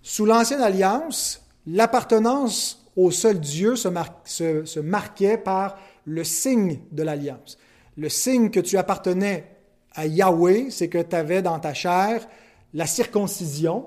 Sous 0.01 0.25
l'Ancienne 0.25 0.61
Alliance, 0.61 1.46
l'appartenance 1.67 2.87
au 2.95 3.11
seul 3.11 3.39
Dieu 3.39 3.75
se, 3.75 4.79
marquait 4.79 5.37
par 5.37 5.77
le 6.05 6.23
signe 6.23 6.79
de 6.91 7.03
l'alliance. 7.03 7.59
Le 7.95 8.09
signe 8.09 8.49
que 8.49 8.59
tu 8.59 8.77
appartenais 8.77 9.45
à 9.93 10.07
Yahweh, 10.07 10.71
c'est 10.71 10.87
que 10.87 11.01
tu 11.01 11.15
avais 11.15 11.41
dans 11.41 11.59
ta 11.59 11.73
chair 11.73 12.27
la 12.73 12.87
circoncision 12.87 13.85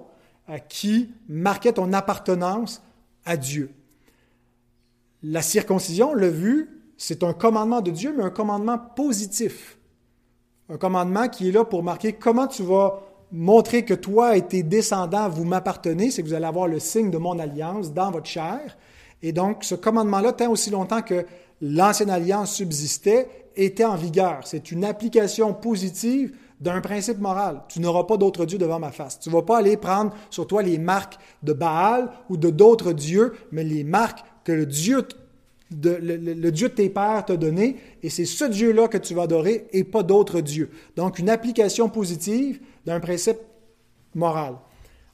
euh, 0.48 0.58
qui 0.68 1.10
marquait 1.28 1.72
ton 1.72 1.92
appartenance 1.92 2.82
à 3.24 3.36
Dieu. 3.36 3.70
La 5.22 5.42
circoncision, 5.42 6.12
le 6.14 6.28
vu, 6.28 6.82
c'est 6.96 7.22
un 7.22 7.32
commandement 7.32 7.80
de 7.80 7.90
Dieu, 7.90 8.14
mais 8.16 8.24
un 8.24 8.30
commandement 8.30 8.78
positif. 8.78 9.78
Un 10.68 10.76
commandement 10.76 11.28
qui 11.28 11.48
est 11.48 11.52
là 11.52 11.64
pour 11.64 11.82
marquer 11.82 12.12
comment 12.12 12.46
tu 12.46 12.62
vas 12.62 13.02
montrer 13.32 13.84
que 13.84 13.94
toi 13.94 14.36
et 14.36 14.42
tes 14.42 14.62
descendants, 14.62 15.28
vous 15.28 15.44
m'appartenez, 15.44 16.10
c'est 16.10 16.22
que 16.22 16.28
vous 16.28 16.34
allez 16.34 16.46
avoir 16.46 16.66
le 16.66 16.78
signe 16.78 17.10
de 17.10 17.18
mon 17.18 17.38
alliance 17.38 17.92
dans 17.92 18.10
votre 18.10 18.26
chair. 18.26 18.76
Et 19.22 19.32
donc, 19.32 19.64
ce 19.64 19.74
commandement-là, 19.74 20.32
tant 20.32 20.50
aussi 20.50 20.70
longtemps 20.70 21.02
que 21.02 21.26
l'ancienne 21.60 22.10
alliance 22.10 22.54
subsistait, 22.54 23.28
était 23.56 23.84
en 23.84 23.96
vigueur. 23.96 24.40
C'est 24.44 24.72
une 24.72 24.84
application 24.84 25.52
positive 25.52 26.34
d'un 26.60 26.80
principe 26.80 27.18
moral. 27.18 27.62
Tu 27.68 27.80
n'auras 27.80 28.04
pas 28.04 28.16
d'autre 28.16 28.44
Dieu 28.44 28.58
devant 28.58 28.78
ma 28.78 28.92
face. 28.92 29.18
Tu 29.18 29.28
ne 29.28 29.34
vas 29.34 29.42
pas 29.42 29.58
aller 29.58 29.76
prendre 29.76 30.12
sur 30.30 30.46
toi 30.46 30.62
les 30.62 30.78
marques 30.78 31.18
de 31.42 31.52
Baal 31.52 32.10
ou 32.28 32.36
de 32.36 32.50
d'autres 32.50 32.92
dieux, 32.92 33.34
mais 33.50 33.64
les 33.64 33.84
marques 33.84 34.24
que 34.44 34.52
le 34.52 34.66
Dieu 34.66 35.06
le, 35.70 36.50
Dieu 36.50 36.68
de 36.68 36.74
tes 36.74 36.90
pères 36.90 37.24
t'a 37.24 37.36
donné, 37.36 37.76
et 38.02 38.10
c'est 38.10 38.24
ce 38.24 38.44
Dieu-là 38.44 38.88
que 38.88 38.98
tu 38.98 39.14
vas 39.14 39.22
adorer 39.22 39.68
et 39.72 39.84
pas 39.84 40.02
d'autres 40.02 40.40
dieux. 40.40 40.70
Donc, 40.96 41.18
une 41.18 41.30
application 41.30 41.88
positive 41.88 42.60
d'un 42.86 43.00
principe 43.00 43.38
moral. 44.14 44.54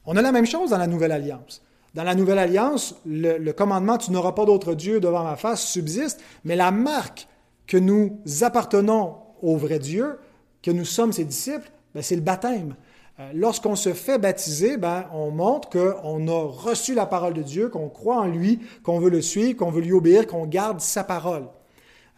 On 0.05 0.15
a 0.15 0.21
la 0.21 0.31
même 0.31 0.45
chose 0.45 0.71
dans 0.71 0.77
la 0.77 0.87
Nouvelle 0.87 1.11
Alliance. 1.11 1.61
Dans 1.93 2.03
la 2.03 2.15
Nouvelle 2.15 2.39
Alliance, 2.39 2.95
le, 3.05 3.51
commandement 3.51 3.97
Tu 3.97 4.11
n'auras 4.11 4.31
pas 4.31 4.45
d'autre 4.45 4.73
Dieu 4.73 4.99
devant 4.99 5.23
ma 5.23 5.35
face 5.35 5.65
subsiste, 5.65 6.21
mais 6.43 6.55
la 6.55 6.71
marque 6.71 7.27
que 7.65 7.77
nous 7.77 8.19
appartenons 8.41 9.15
au 9.41 9.57
vrai 9.57 9.79
Dieu, 9.79 10.17
que 10.63 10.71
nous 10.71 10.85
sommes 10.85 11.13
ses 11.13 11.25
disciples, 11.25 11.69
ben, 11.93 12.01
c'est 12.01 12.15
le 12.15 12.21
baptême. 12.21 12.75
Euh, 13.19 13.31
lorsqu'on 13.33 13.75
se 13.75 13.93
fait 13.93 14.19
baptiser, 14.19 14.77
ben, 14.77 15.05
on 15.11 15.31
montre 15.31 15.69
qu'on 15.69 16.27
a 16.27 16.47
reçu 16.47 16.93
la 16.93 17.07
parole 17.07 17.33
de 17.33 17.41
Dieu, 17.41 17.69
qu'on 17.69 17.89
croit 17.89 18.17
en 18.17 18.27
lui, 18.27 18.59
qu'on 18.83 18.99
veut 18.99 19.09
le 19.09 19.21
suivre, 19.21 19.57
qu'on 19.57 19.71
veut 19.71 19.81
lui 19.81 19.93
obéir, 19.93 20.27
qu'on 20.27 20.45
garde 20.45 20.81
sa 20.81 21.03
parole. 21.03 21.47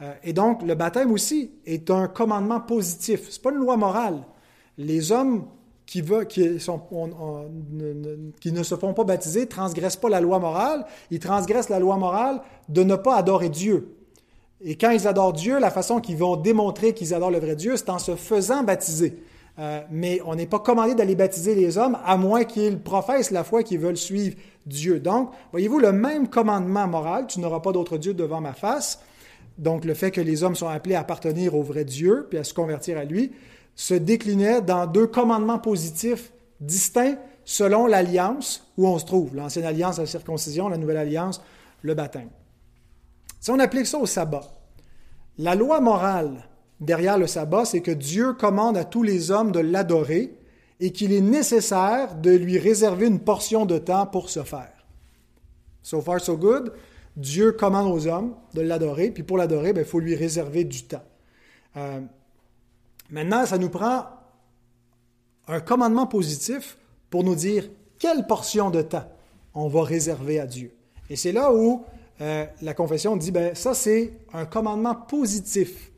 Euh, 0.02 0.14
et 0.24 0.34
donc, 0.34 0.62
le 0.62 0.76
baptême 0.76 1.12
aussi 1.12 1.52
est 1.66 1.90
un 1.90 2.08
commandement 2.08 2.60
positif. 2.60 3.30
Ce 3.30 3.38
n'est 3.38 3.44
pas 3.44 3.52
une 3.52 3.58
loi 3.58 3.78
morale. 3.78 4.24
Les 4.78 5.12
hommes 5.12 5.46
qui, 5.86 6.04
ne 6.04 6.60
se 6.60 6.72
font 8.76 8.94
pas 8.94 9.04
baptiser 9.04 9.48
transgressent 9.48 9.98
pas 9.98 10.10
la 10.10 10.22
loi 10.22 10.38
morale, 10.38 10.86
ils 11.10 11.20
transgressent 11.20 11.70
la 11.70 11.80
loi 11.80 11.98
morale 11.98 12.42
de 12.68 12.84
ne 12.84 12.96
pas 12.96 13.16
adorer 13.16 13.50
Dieu. 13.50 13.96
Et 14.62 14.76
quand 14.76 14.92
ils 14.92 15.08
adorent 15.08 15.34
Dieu, 15.34 15.60
la 15.60 15.72
façon 15.72 16.00
qu'ils 16.00 16.18
vont 16.18 16.36
démontrer 16.36 16.94
qu'ils 16.94 17.14
adorent 17.14 17.32
le 17.32 17.40
vrai 17.40 17.56
Dieu, 17.56 17.76
c'est 17.76 17.90
en 17.90 17.98
se 17.98 18.16
faisant 18.16 18.64
baptiser. 18.64 19.24
Euh, 19.60 19.82
mais 19.92 20.22
on 20.26 20.36
n'est 20.36 20.46
pas 20.46 20.60
commandé 20.60 20.96
d'aller 20.96 21.16
baptiser 21.16 21.54
les 21.54 21.78
hommes, 21.78 21.98
à 22.06 22.16
moins 22.16 22.46
qu'ils 22.46 22.80
professent 22.80 23.32
la 23.32 23.44
foi 23.44 23.62
qu'ils 23.64 23.80
veulent 23.80 23.98
suivre 23.98 24.38
Dieu. 24.66 25.00
Donc, 25.02 25.32
voyez-vous, 25.52 25.80
le 25.80 25.92
même 25.92 26.30
commandement 26.30 26.88
moral, 26.88 27.28
tu 27.28 27.42
n'auras 27.42 27.60
pas 27.60 27.74
d'autre 27.74 27.98
Dieu 27.98 28.14
devant 28.14 28.40
ma 28.40 28.54
face, 28.54 29.02
donc 29.58 29.84
le 29.84 29.94
fait 29.94 30.12
que 30.12 30.22
les 30.22 30.44
hommes 30.44 30.56
sont 30.56 30.70
appelés 30.70 30.96
à 30.96 31.02
appartenir 31.02 31.56
au 31.56 31.62
vrai 31.62 31.84
Dieu, 31.84 32.28
puis 32.30 32.40
à 32.40 32.46
se 32.46 32.54
convertir 32.54 32.98
à 32.98 33.04
lui, 33.04 33.34
se 33.76 33.94
déclinait 33.94 34.62
dans 34.62 34.88
deux 34.88 35.08
commandements 35.08 35.60
positifs 35.60 36.32
distincts 36.62 37.18
selon 37.44 37.86
l'alliance 37.86 38.66
où 38.78 38.88
on 38.88 38.98
se 38.98 39.06
trouve. 39.06 39.36
L'ancienne 39.36 39.66
alliance, 39.66 39.98
la 39.98 40.06
circoncision, 40.06 40.70
la 40.70 40.78
nouvelle 40.78 40.98
alliance, 40.98 41.42
le 41.82 41.96
baptême. 41.96 42.30
Si 43.42 43.52
on 43.52 43.60
applique 43.60 43.88
ça 43.88 43.98
au 43.98 44.06
sabbat, 44.06 44.44
la 45.38 45.56
loi 45.56 45.82
morale 45.82 46.49
derrière 46.80 47.18
le 47.18 47.28
sabbat, 47.28 47.66
c'est 47.66 47.82
que 47.82 47.92
Dieu 47.92 48.34
commande 48.34 48.78
à 48.78 48.86
tous 48.86 49.04
les 49.04 49.32
hommes 49.32 49.52
de 49.52 49.60
l'adorer 49.60 50.36
et 50.80 50.92
qu'il 50.92 51.12
est 51.12 51.22
nécessaire 51.22 52.16
de 52.16 52.32
lui 52.32 52.58
réserver 52.58 53.08
une 53.08 53.20
portion 53.20 53.66
de 53.66 53.78
temps 53.78 54.06
pour 54.06 54.30
ce 54.30 54.44
faire. 54.44 54.86
So 55.84 56.02
far, 56.02 56.22
so 56.22 56.38
good. 56.38 56.74
Dieu 57.18 57.52
commande 57.52 57.92
aux 57.92 58.08
hommes 58.08 58.36
de 58.54 58.62
l'adorer, 58.62 59.12
puis 59.12 59.24
pour 59.24 59.38
l'adorer, 59.38 59.74
ben, 59.74 59.82
il 59.82 59.88
faut 59.88 60.00
lui 60.00 60.16
réserver 60.16 60.64
du 60.64 60.84
temps. 60.84 61.04
Euh, 61.76 62.00
maintenant, 63.10 63.46
ça 63.46 63.58
nous 63.58 63.70
prend 63.70 64.06
un 65.48 65.60
commandement 65.60 66.08
positif 66.08 66.78
pour 67.10 67.24
nous 67.24 67.36
dire 67.36 67.70
quelle 67.98 68.26
portion 68.28 68.70
de 68.70 68.82
temps 68.82 69.10
on 69.54 69.68
va 69.68 69.84
réserver 69.84 70.40
à 70.40 70.46
Dieu. 70.46 70.72
Et 71.10 71.16
c'est 71.16 71.32
là 71.32 71.54
où 71.54 71.84
euh, 72.22 72.46
la 72.62 72.74
confession 72.74 73.18
dit, 73.18 73.32
ben, 73.32 73.56
ça 73.56 73.74
c'est 73.74 74.14
un 74.32 74.46
commandement 74.46 74.96
positif 74.96 75.89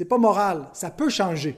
n'est 0.00 0.06
pas 0.06 0.18
moral. 0.18 0.68
Ça 0.72 0.90
peut 0.90 1.08
changer 1.08 1.56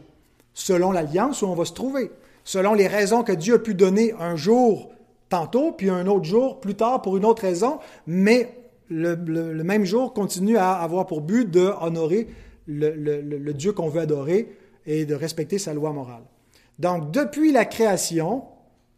selon 0.53 0.93
l'alliance 0.93 1.43
où 1.43 1.47
on 1.47 1.55
va 1.55 1.65
se 1.65 1.73
trouver, 1.73 2.11
selon 2.45 2.75
les 2.75 2.87
raisons 2.87 3.23
que 3.23 3.33
Dieu 3.33 3.55
a 3.55 3.59
pu 3.59 3.75
donner 3.75 4.13
un 4.19 4.37
jour 4.37 4.91
tantôt, 5.29 5.73
puis 5.73 5.91
un 5.91 6.07
autre 6.07 6.25
jour 6.25 6.61
plus 6.61 6.75
tard 6.75 7.03
pour 7.03 7.17
une 7.17 7.25
autre 7.25 7.43
raison, 7.43 7.79
mais 8.07 8.55
le, 8.89 9.63
même 9.63 9.85
jour 9.85 10.13
continue 10.13 10.57
à 10.57 10.75
avoir 10.75 11.07
pour 11.07 11.23
but 11.23 11.51
d'honorer 11.51 12.29
le 12.67 13.53
Dieu 13.53 13.73
qu'on 13.73 13.89
veut 13.89 14.03
adorer 14.03 14.57
et 14.87 15.07
de 15.07 15.15
respecter 15.15 15.59
sa 15.59 15.75
loi 15.75 15.93
morale. 15.93 16.23
Donc, 16.79 17.11
depuis 17.11 17.53
la 17.53 17.65
création 17.65 18.45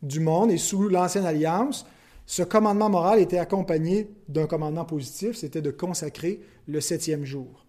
du 0.03 0.20
monde 0.20 0.51
et 0.51 0.59
sous 0.59 0.88
l'ancienne 0.88 1.27
alliance, 1.27 1.87
ce 2.27 2.42
commandement 2.42 2.90
moral 2.90 3.20
était 3.20 3.38
accompagné 3.38 4.09
d'un 4.29 4.46
commandement 4.46 4.85
positif, 4.85 5.37
c'était 5.37 5.62
de 5.62 5.70
consacrer 5.70 6.40
le 6.66 6.81
septième 6.81 7.25
jour. 7.25 7.65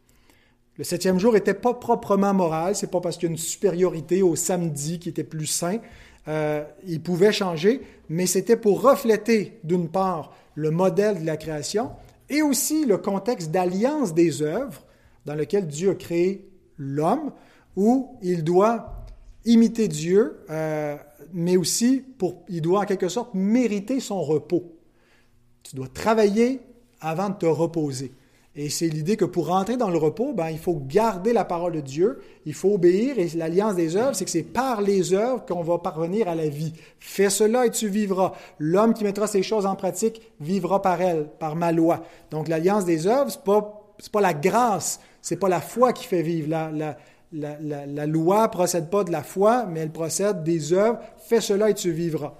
Le 0.77 0.83
septième 0.83 1.19
jour 1.19 1.33
n'était 1.33 1.55
pas 1.55 1.73
proprement 1.73 2.33
moral, 2.33 2.75
c'est 2.75 2.91
pas 2.91 3.01
parce 3.01 3.17
qu'il 3.17 3.27
y 3.27 3.31
a 3.31 3.33
une 3.33 3.37
supériorité 3.37 4.21
au 4.21 4.35
samedi 4.35 4.99
qui 4.99 5.09
était 5.09 5.23
plus 5.23 5.47
saint. 5.47 5.79
Euh, 6.27 6.63
il 6.85 7.01
pouvait 7.01 7.31
changer, 7.31 7.81
mais 8.09 8.27
c'était 8.27 8.57
pour 8.57 8.81
refléter, 8.81 9.59
d'une 9.63 9.89
part, 9.89 10.35
le 10.55 10.69
modèle 10.69 11.21
de 11.21 11.25
la 11.25 11.37
création 11.37 11.91
et 12.29 12.41
aussi 12.41 12.85
le 12.85 12.97
contexte 12.97 13.51
d'alliance 13.51 14.13
des 14.13 14.41
œuvres 14.41 14.83
dans 15.25 15.35
lequel 15.35 15.67
Dieu 15.67 15.91
a 15.91 15.95
créé 15.95 16.47
l'homme, 16.77 17.31
où 17.75 18.17
il 18.21 18.43
doit 18.43 19.05
imiter 19.45 19.87
Dieu, 19.87 20.39
euh, 20.49 20.95
mais 21.33 21.57
aussi 21.57 22.05
il 22.49 22.61
doit 22.61 22.81
en 22.81 22.85
quelque 22.85 23.09
sorte 23.09 23.33
mériter 23.33 23.99
son 23.99 24.21
repos. 24.21 24.75
Tu 25.63 25.75
dois 25.75 25.87
travailler 25.87 26.59
avant 26.99 27.29
de 27.29 27.35
te 27.35 27.45
reposer. 27.45 28.13
Et 28.59 28.71
c'est 28.71 28.87
l'idée 28.87 29.17
que 29.17 29.25
pour 29.25 29.47
rentrer 29.47 29.77
dans 29.77 29.91
le 29.91 29.99
repos, 29.99 30.33
ben, 30.33 30.49
il 30.49 30.57
faut 30.57 30.73
garder 30.75 31.31
la 31.31 31.45
parole 31.45 31.73
de 31.73 31.79
Dieu, 31.79 32.19
il 32.43 32.55
faut 32.55 32.73
obéir, 32.73 33.19
et 33.19 33.29
l'alliance 33.35 33.75
des 33.75 33.95
œuvres, 33.95 34.15
c'est 34.15 34.25
que 34.25 34.31
c'est 34.31 34.41
par 34.41 34.81
les 34.81 35.13
œuvres 35.13 35.45
qu'on 35.45 35.61
va 35.61 35.77
parvenir 35.77 36.27
à 36.27 36.33
la 36.33 36.49
vie. 36.49 36.73
Fais 36.99 37.29
cela 37.29 37.67
et 37.67 37.69
tu 37.69 37.87
vivras. 37.87 38.33
L'homme 38.57 38.95
qui 38.95 39.03
mettra 39.03 39.27
ces 39.27 39.43
choses 39.43 39.67
en 39.67 39.75
pratique 39.75 40.23
vivra 40.39 40.81
par 40.81 40.99
elles, 41.03 41.27
par 41.37 41.55
ma 41.55 41.71
loi. 41.71 42.01
Donc 42.31 42.47
l'alliance 42.47 42.83
des 42.83 43.05
œuvres, 43.05 43.29
ce 43.29 43.37
n'est 43.37 43.43
pas, 43.43 43.93
pas 44.11 44.21
la 44.21 44.33
grâce, 44.33 45.01
c'est 45.21 45.37
pas 45.37 45.49
la 45.49 45.61
foi 45.61 45.93
qui 45.93 46.07
fait 46.07 46.23
vivre. 46.23 46.49
La, 46.49 46.71
la, 46.71 46.97
la, 47.31 47.85
la 47.85 48.05
loi 48.07 48.49
procède 48.49 48.89
pas 48.89 49.03
de 49.03 49.11
la 49.11 49.21
foi, 49.21 49.67
mais 49.67 49.81
elle 49.81 49.91
procède 49.91 50.43
des 50.43 50.73
œuvres. 50.73 50.97
Fais 51.19 51.41
cela 51.41 51.69
et 51.69 51.75
tu 51.75 51.91
vivras. 51.91 52.33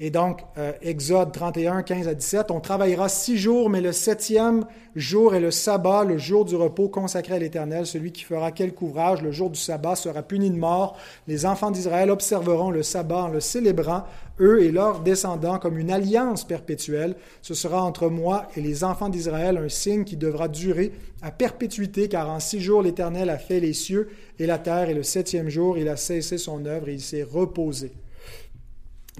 Et 0.00 0.10
donc, 0.10 0.42
euh, 0.56 0.72
Exode 0.80 1.32
31, 1.32 1.82
15 1.82 2.06
à 2.06 2.14
17, 2.14 2.52
on 2.52 2.60
travaillera 2.60 3.08
six 3.08 3.36
jours, 3.36 3.68
mais 3.68 3.80
le 3.80 3.90
septième 3.90 4.64
jour 4.94 5.34
est 5.34 5.40
le 5.40 5.50
sabbat, 5.50 6.04
le 6.04 6.18
jour 6.18 6.44
du 6.44 6.54
repos 6.54 6.88
consacré 6.88 7.34
à 7.34 7.38
l'Éternel. 7.40 7.84
Celui 7.84 8.12
qui 8.12 8.22
fera 8.22 8.52
quelque 8.52 8.80
ouvrage 8.82 9.22
le 9.22 9.32
jour 9.32 9.50
du 9.50 9.58
sabbat 9.58 9.96
sera 9.96 10.22
puni 10.22 10.50
de 10.50 10.56
mort. 10.56 10.96
Les 11.26 11.46
enfants 11.46 11.72
d'Israël 11.72 12.12
observeront 12.12 12.70
le 12.70 12.84
sabbat 12.84 13.24
en 13.24 13.28
le 13.28 13.40
célébrant, 13.40 14.04
eux 14.38 14.62
et 14.62 14.70
leurs 14.70 15.00
descendants, 15.00 15.58
comme 15.58 15.78
une 15.78 15.90
alliance 15.90 16.44
perpétuelle. 16.44 17.16
Ce 17.42 17.54
sera 17.54 17.82
entre 17.82 18.08
moi 18.08 18.46
et 18.56 18.60
les 18.60 18.84
enfants 18.84 19.08
d'Israël 19.08 19.56
un 19.56 19.68
signe 19.68 20.04
qui 20.04 20.16
devra 20.16 20.46
durer 20.46 20.92
à 21.22 21.32
perpétuité, 21.32 22.08
car 22.08 22.30
en 22.30 22.38
six 22.38 22.60
jours 22.60 22.82
l'Éternel 22.82 23.30
a 23.30 23.38
fait 23.38 23.58
les 23.58 23.72
cieux 23.72 24.10
et 24.38 24.46
la 24.46 24.58
terre, 24.58 24.90
et 24.90 24.94
le 24.94 25.02
septième 25.02 25.48
jour 25.48 25.76
il 25.76 25.88
a 25.88 25.96
cessé 25.96 26.38
son 26.38 26.66
œuvre 26.66 26.88
et 26.88 26.94
il 26.94 27.00
s'est 27.00 27.24
reposé. 27.24 27.90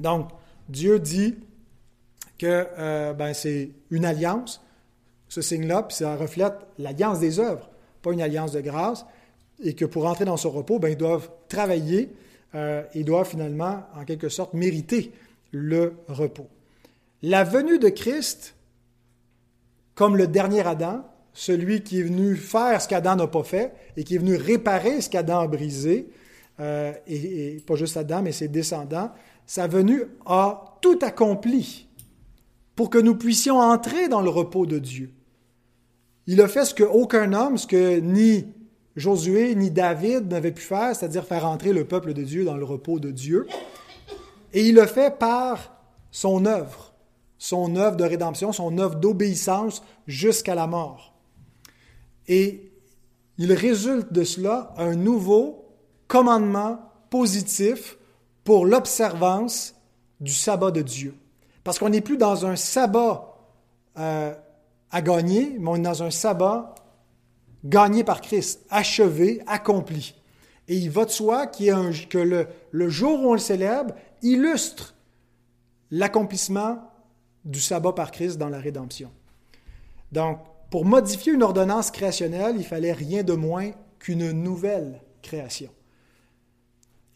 Donc, 0.00 0.28
Dieu 0.68 0.98
dit 0.98 1.34
que 2.38 2.66
euh, 2.78 3.12
ben, 3.12 3.34
c'est 3.34 3.70
une 3.90 4.04
alliance, 4.04 4.62
ce 5.28 5.42
signe-là, 5.42 5.82
puis 5.82 5.96
ça 5.96 6.16
reflète 6.16 6.54
l'alliance 6.78 7.20
des 7.20 7.40
œuvres, 7.40 7.68
pas 8.02 8.12
une 8.12 8.22
alliance 8.22 8.52
de 8.52 8.60
grâce, 8.60 9.04
et 9.62 9.74
que 9.74 9.84
pour 9.84 10.06
entrer 10.06 10.24
dans 10.24 10.36
ce 10.36 10.46
repos, 10.46 10.78
ben, 10.78 10.88
ils 10.88 10.96
doivent 10.96 11.30
travailler, 11.48 12.10
euh, 12.54 12.82
ils 12.94 13.04
doivent 13.04 13.28
finalement, 13.28 13.82
en 13.96 14.04
quelque 14.04 14.28
sorte, 14.28 14.54
mériter 14.54 15.12
le 15.50 15.94
repos. 16.08 16.48
La 17.22 17.44
venue 17.44 17.78
de 17.78 17.88
Christ, 17.88 18.54
comme 19.94 20.16
le 20.16 20.28
dernier 20.28 20.64
Adam, 20.66 21.04
celui 21.32 21.82
qui 21.82 22.00
est 22.00 22.04
venu 22.04 22.36
faire 22.36 22.80
ce 22.80 22.88
qu'Adam 22.88 23.16
n'a 23.16 23.26
pas 23.26 23.42
fait 23.42 23.72
et 23.96 24.04
qui 24.04 24.14
est 24.14 24.18
venu 24.18 24.36
réparer 24.36 25.00
ce 25.00 25.10
qu'Adam 25.10 25.40
a 25.40 25.46
brisé, 25.48 26.08
euh, 26.60 26.92
et, 27.06 27.56
et, 27.56 27.60
pas 27.60 27.76
juste 27.76 27.96
Adam, 27.96 28.22
mais 28.22 28.32
ses 28.32 28.48
descendants, 28.48 29.10
sa 29.46 29.66
venue 29.66 30.02
a 30.26 30.78
tout 30.80 30.98
accompli 31.02 31.88
pour 32.74 32.90
que 32.90 32.98
nous 32.98 33.16
puissions 33.16 33.58
entrer 33.58 34.08
dans 34.08 34.20
le 34.20 34.30
repos 34.30 34.66
de 34.66 34.78
Dieu. 34.78 35.12
Il 36.26 36.40
a 36.40 36.48
fait 36.48 36.64
ce 36.64 36.74
qu'aucun 36.74 37.32
homme, 37.32 37.56
ce 37.56 37.66
que 37.66 37.98
ni 38.00 38.46
Josué 38.98 39.54
ni 39.54 39.70
David 39.70 40.28
n'avaient 40.28 40.52
pu 40.52 40.62
faire, 40.62 40.94
c'est-à-dire 40.94 41.24
faire 41.24 41.46
entrer 41.46 41.72
le 41.72 41.86
peuple 41.86 42.14
de 42.14 42.22
Dieu 42.22 42.44
dans 42.44 42.56
le 42.56 42.64
repos 42.64 42.98
de 42.98 43.10
Dieu. 43.10 43.46
Et 44.52 44.66
il 44.66 44.74
le 44.74 44.86
fait 44.86 45.16
par 45.18 45.76
son 46.10 46.46
œuvre, 46.46 46.94
son 47.38 47.76
œuvre 47.76 47.96
de 47.96 48.04
rédemption, 48.04 48.52
son 48.52 48.76
œuvre 48.78 48.96
d'obéissance 48.96 49.82
jusqu'à 50.08 50.56
la 50.56 50.66
mort. 50.66 51.14
Et 52.26 52.72
il 53.38 53.52
résulte 53.52 54.12
de 54.12 54.24
cela 54.24 54.74
un 54.76 54.96
nouveau 54.96 55.67
commandement 56.08 56.80
positif 57.10 57.96
pour 58.44 58.66
l'observance 58.66 59.74
du 60.20 60.32
sabbat 60.32 60.70
de 60.70 60.82
Dieu. 60.82 61.14
Parce 61.62 61.78
qu'on 61.78 61.90
n'est 61.90 62.00
plus 62.00 62.16
dans 62.16 62.46
un 62.46 62.56
sabbat 62.56 63.36
euh, 63.98 64.34
à 64.90 65.02
gagner, 65.02 65.56
mais 65.58 65.68
on 65.68 65.76
est 65.76 65.80
dans 65.80 66.02
un 66.02 66.10
sabbat 66.10 66.74
gagné 67.64 68.04
par 68.04 68.20
Christ, 68.20 68.64
achevé, 68.70 69.42
accompli. 69.46 70.14
Et 70.66 70.76
il 70.76 70.90
va 70.90 71.04
de 71.04 71.10
soi 71.10 71.46
que 71.46 72.18
le, 72.18 72.46
le 72.70 72.88
jour 72.88 73.20
où 73.20 73.30
on 73.30 73.32
le 73.34 73.38
célèbre 73.38 73.94
illustre 74.22 74.94
l'accomplissement 75.90 76.78
du 77.44 77.60
sabbat 77.60 77.92
par 77.92 78.10
Christ 78.10 78.38
dans 78.38 78.48
la 78.48 78.58
rédemption. 78.58 79.10
Donc, 80.12 80.38
pour 80.70 80.84
modifier 80.84 81.32
une 81.32 81.42
ordonnance 81.42 81.90
créationnelle, 81.90 82.56
il 82.58 82.64
fallait 82.64 82.92
rien 82.92 83.22
de 83.22 83.32
moins 83.32 83.70
qu'une 83.98 84.32
nouvelle 84.32 85.00
création. 85.22 85.70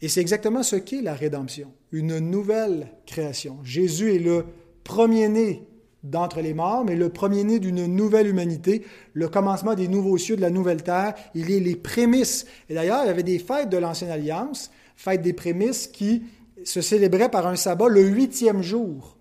Et 0.03 0.09
c'est 0.09 0.19
exactement 0.19 0.63
ce 0.63 0.75
qu'est 0.75 1.01
la 1.01 1.13
rédemption, 1.13 1.71
une 1.93 2.19
nouvelle 2.19 2.89
création. 3.05 3.59
Jésus 3.63 4.13
est 4.13 4.19
le 4.19 4.43
premier-né 4.83 5.65
d'entre 6.03 6.41
les 6.41 6.53
morts, 6.53 6.83
mais 6.83 6.97
le 6.97 7.07
premier-né 7.07 7.57
d'une 7.57 7.85
nouvelle 7.85 8.27
humanité, 8.27 8.85
le 9.13 9.29
commencement 9.29 9.75
des 9.75 9.87
nouveaux 9.87 10.17
cieux, 10.17 10.35
de 10.35 10.41
la 10.41 10.49
nouvelle 10.49 10.83
terre. 10.83 11.13
Il 11.35 11.49
est 11.51 11.61
les 11.61 11.77
prémices. 11.77 12.45
Et 12.67 12.73
d'ailleurs, 12.73 13.05
il 13.05 13.07
y 13.07 13.11
avait 13.11 13.23
des 13.23 13.39
fêtes 13.39 13.69
de 13.69 13.77
l'Ancienne 13.77 14.11
Alliance, 14.11 14.71
fêtes 14.97 15.21
des 15.21 15.31
prémices, 15.31 15.87
qui 15.87 16.23
se 16.65 16.81
célébraient 16.81 17.31
par 17.31 17.47
un 17.47 17.55
sabbat 17.55 17.87
le 17.87 18.01
huitième 18.01 18.61
jour, 18.61 19.17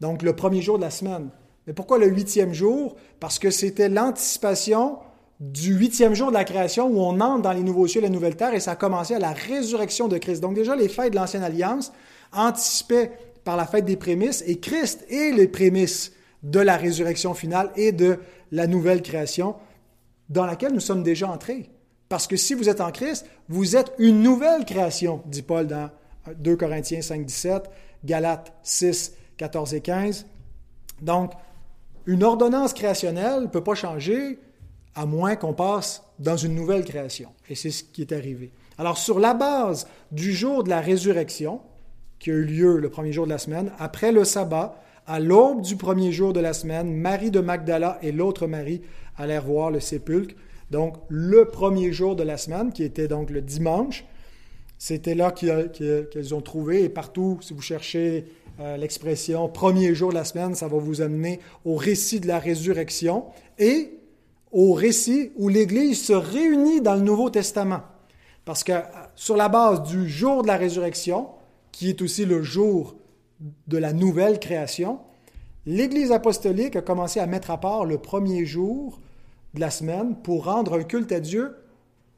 donc 0.00 0.22
le 0.22 0.36
premier 0.36 0.62
jour 0.62 0.76
de 0.76 0.84
la 0.84 0.90
semaine. 0.90 1.30
Mais 1.66 1.72
pourquoi 1.72 1.98
le 1.98 2.06
huitième 2.06 2.54
jour? 2.54 2.94
Parce 3.18 3.40
que 3.40 3.50
c'était 3.50 3.88
l'anticipation 3.88 5.00
du 5.40 5.74
huitième 5.74 6.14
jour 6.14 6.28
de 6.28 6.34
la 6.34 6.44
création 6.44 6.86
où 6.86 7.00
on 7.00 7.18
entre 7.20 7.42
dans 7.42 7.52
les 7.52 7.62
nouveaux 7.62 7.86
cieux 7.86 8.00
et 8.00 8.04
la 8.04 8.10
nouvelle 8.10 8.36
terre 8.36 8.52
et 8.52 8.60
ça 8.60 8.72
a 8.72 8.76
commencé 8.76 9.14
à 9.14 9.18
la 9.18 9.32
résurrection 9.32 10.06
de 10.06 10.18
Christ. 10.18 10.40
Donc 10.40 10.54
déjà, 10.54 10.76
les 10.76 10.88
fêtes 10.88 11.12
de 11.12 11.16
l'Ancienne 11.16 11.42
Alliance 11.42 11.92
anticipaient 12.32 13.12
par 13.42 13.56
la 13.56 13.66
fête 13.66 13.86
des 13.86 13.96
prémices 13.96 14.44
et 14.46 14.60
Christ 14.60 15.04
est 15.08 15.32
les 15.32 15.48
prémices 15.48 16.12
de 16.42 16.60
la 16.60 16.76
résurrection 16.76 17.32
finale 17.32 17.70
et 17.74 17.92
de 17.92 18.18
la 18.52 18.66
nouvelle 18.66 19.02
création 19.02 19.56
dans 20.28 20.44
laquelle 20.44 20.72
nous 20.72 20.80
sommes 20.80 21.02
déjà 21.02 21.28
entrés. 21.28 21.70
Parce 22.10 22.26
que 22.26 22.36
si 22.36 22.54
vous 22.54 22.68
êtes 22.68 22.80
en 22.80 22.90
Christ, 22.90 23.24
vous 23.48 23.76
êtes 23.76 23.92
une 23.98 24.22
nouvelle 24.22 24.64
création, 24.64 25.22
dit 25.26 25.42
Paul 25.42 25.66
dans 25.66 25.90
2 26.36 26.56
Corinthiens 26.56 27.02
5, 27.02 27.24
17, 27.24 27.62
Galates 28.04 28.52
6, 28.62 29.14
14 29.38 29.74
et 29.74 29.80
15. 29.80 30.26
Donc, 31.00 31.32
une 32.06 32.24
ordonnance 32.24 32.74
créationnelle 32.74 33.42
ne 33.42 33.46
peut 33.46 33.62
pas 33.62 33.74
changer 33.74 34.38
à 34.94 35.06
moins 35.06 35.36
qu'on 35.36 35.52
passe 35.52 36.02
dans 36.18 36.36
une 36.36 36.54
nouvelle 36.54 36.84
création. 36.84 37.30
Et 37.48 37.54
c'est 37.54 37.70
ce 37.70 37.84
qui 37.84 38.02
est 38.02 38.12
arrivé. 38.12 38.52
Alors, 38.78 38.98
sur 38.98 39.18
la 39.18 39.34
base 39.34 39.86
du 40.10 40.32
jour 40.32 40.64
de 40.64 40.70
la 40.70 40.80
résurrection, 40.80 41.60
qui 42.18 42.30
a 42.30 42.34
eu 42.34 42.44
lieu 42.44 42.76
le 42.76 42.90
premier 42.90 43.12
jour 43.12 43.24
de 43.24 43.30
la 43.30 43.38
semaine, 43.38 43.72
après 43.78 44.12
le 44.12 44.24
sabbat, 44.24 44.80
à 45.06 45.18
l'aube 45.20 45.62
du 45.62 45.76
premier 45.76 46.12
jour 46.12 46.32
de 46.32 46.40
la 46.40 46.52
semaine, 46.52 46.94
Marie 46.94 47.30
de 47.30 47.40
Magdala 47.40 47.98
et 48.02 48.12
l'autre 48.12 48.46
Marie 48.46 48.82
allèrent 49.16 49.44
voir 49.44 49.70
le 49.70 49.80
sépulcre. 49.80 50.34
Donc, 50.70 50.96
le 51.08 51.46
premier 51.46 51.92
jour 51.92 52.14
de 52.14 52.22
la 52.22 52.36
semaine, 52.36 52.72
qui 52.72 52.84
était 52.84 53.08
donc 53.08 53.30
le 53.30 53.40
dimanche, 53.40 54.04
c'était 54.78 55.14
là 55.14 55.30
qu'elles 55.30 56.34
ont 56.34 56.40
trouvé. 56.40 56.84
Et 56.84 56.88
partout, 56.88 57.38
si 57.42 57.52
vous 57.52 57.60
cherchez 57.60 58.24
euh, 58.60 58.76
l'expression 58.76 59.48
premier 59.48 59.94
jour 59.94 60.10
de 60.10 60.14
la 60.14 60.24
semaine, 60.24 60.54
ça 60.54 60.68
va 60.68 60.78
vous 60.78 61.02
amener 61.02 61.40
au 61.64 61.76
récit 61.76 62.20
de 62.20 62.28
la 62.28 62.38
résurrection 62.38 63.26
et 63.58 63.99
au 64.52 64.72
récit 64.72 65.32
où 65.36 65.48
l'Église 65.48 66.04
se 66.04 66.12
réunit 66.12 66.80
dans 66.80 66.94
le 66.94 67.02
Nouveau 67.02 67.30
Testament. 67.30 67.82
Parce 68.44 68.64
que 68.64 68.72
sur 69.14 69.36
la 69.36 69.48
base 69.48 69.82
du 69.82 70.08
jour 70.08 70.42
de 70.42 70.48
la 70.48 70.56
résurrection, 70.56 71.28
qui 71.72 71.88
est 71.88 72.02
aussi 72.02 72.24
le 72.24 72.42
jour 72.42 72.96
de 73.68 73.78
la 73.78 73.92
nouvelle 73.92 74.40
création, 74.40 74.98
l'Église 75.66 76.12
apostolique 76.12 76.76
a 76.76 76.82
commencé 76.82 77.20
à 77.20 77.26
mettre 77.26 77.50
à 77.50 77.60
part 77.60 77.84
le 77.84 77.98
premier 77.98 78.44
jour 78.44 78.98
de 79.54 79.60
la 79.60 79.70
semaine 79.70 80.16
pour 80.16 80.44
rendre 80.44 80.78
un 80.78 80.82
culte 80.82 81.12
à 81.12 81.20
Dieu, 81.20 81.54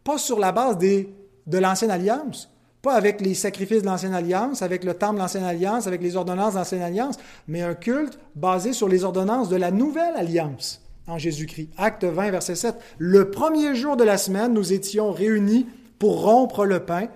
pas 0.05 0.19
sur 0.19 0.39
la 0.39 0.53
base 0.53 0.79
de 0.79 1.59
l'Ancienne 1.59 1.91
Alliance, 1.91 2.51
pas 2.81 2.95
avec 2.95 3.21
les 3.21 3.35
sacrifices 3.35 3.83
de 3.83 3.87
l'Ancienne 3.87 4.15
Alliance, 4.15 4.63
avec 4.63 4.85
le 4.85 4.95
temple 4.95 5.15
de 5.15 5.21
l'Ancienne 5.21 5.45
Alliance, 5.45 5.87
avec 5.87 6.03
les 6.03 6.17
ordonnances 6.17 6.55
de 6.55 6.59
l'Ancienne 6.59 6.83
Alliance, 6.83 7.17
mais 7.47 7.63
un 7.63 7.75
culte 7.75 8.19
basé 8.35 8.73
sur 8.73 8.89
les 8.89 9.05
ordonnances 9.05 9.49
de 9.49 9.57
la 9.57 9.71
Nouvelle 9.71 10.15
Alliance 10.17 10.82
en 11.07 11.19
Jésus-Christ. 11.19 11.71
Acte 11.77 12.05
20, 12.05 12.31
verset 12.31 12.55
7. 12.55 12.77
Le 12.99 13.31
premier 13.31 13.75
jour 13.75 13.97
de 13.97 14.05
la 14.05 14.19
semaine, 14.19 14.53
nous 14.53 14.73
étions 14.73 15.13
réunis 15.13 15.67
pour 15.99 16.23
rompre 16.23 16.65
le 16.65 16.81
pain. 16.81 17.09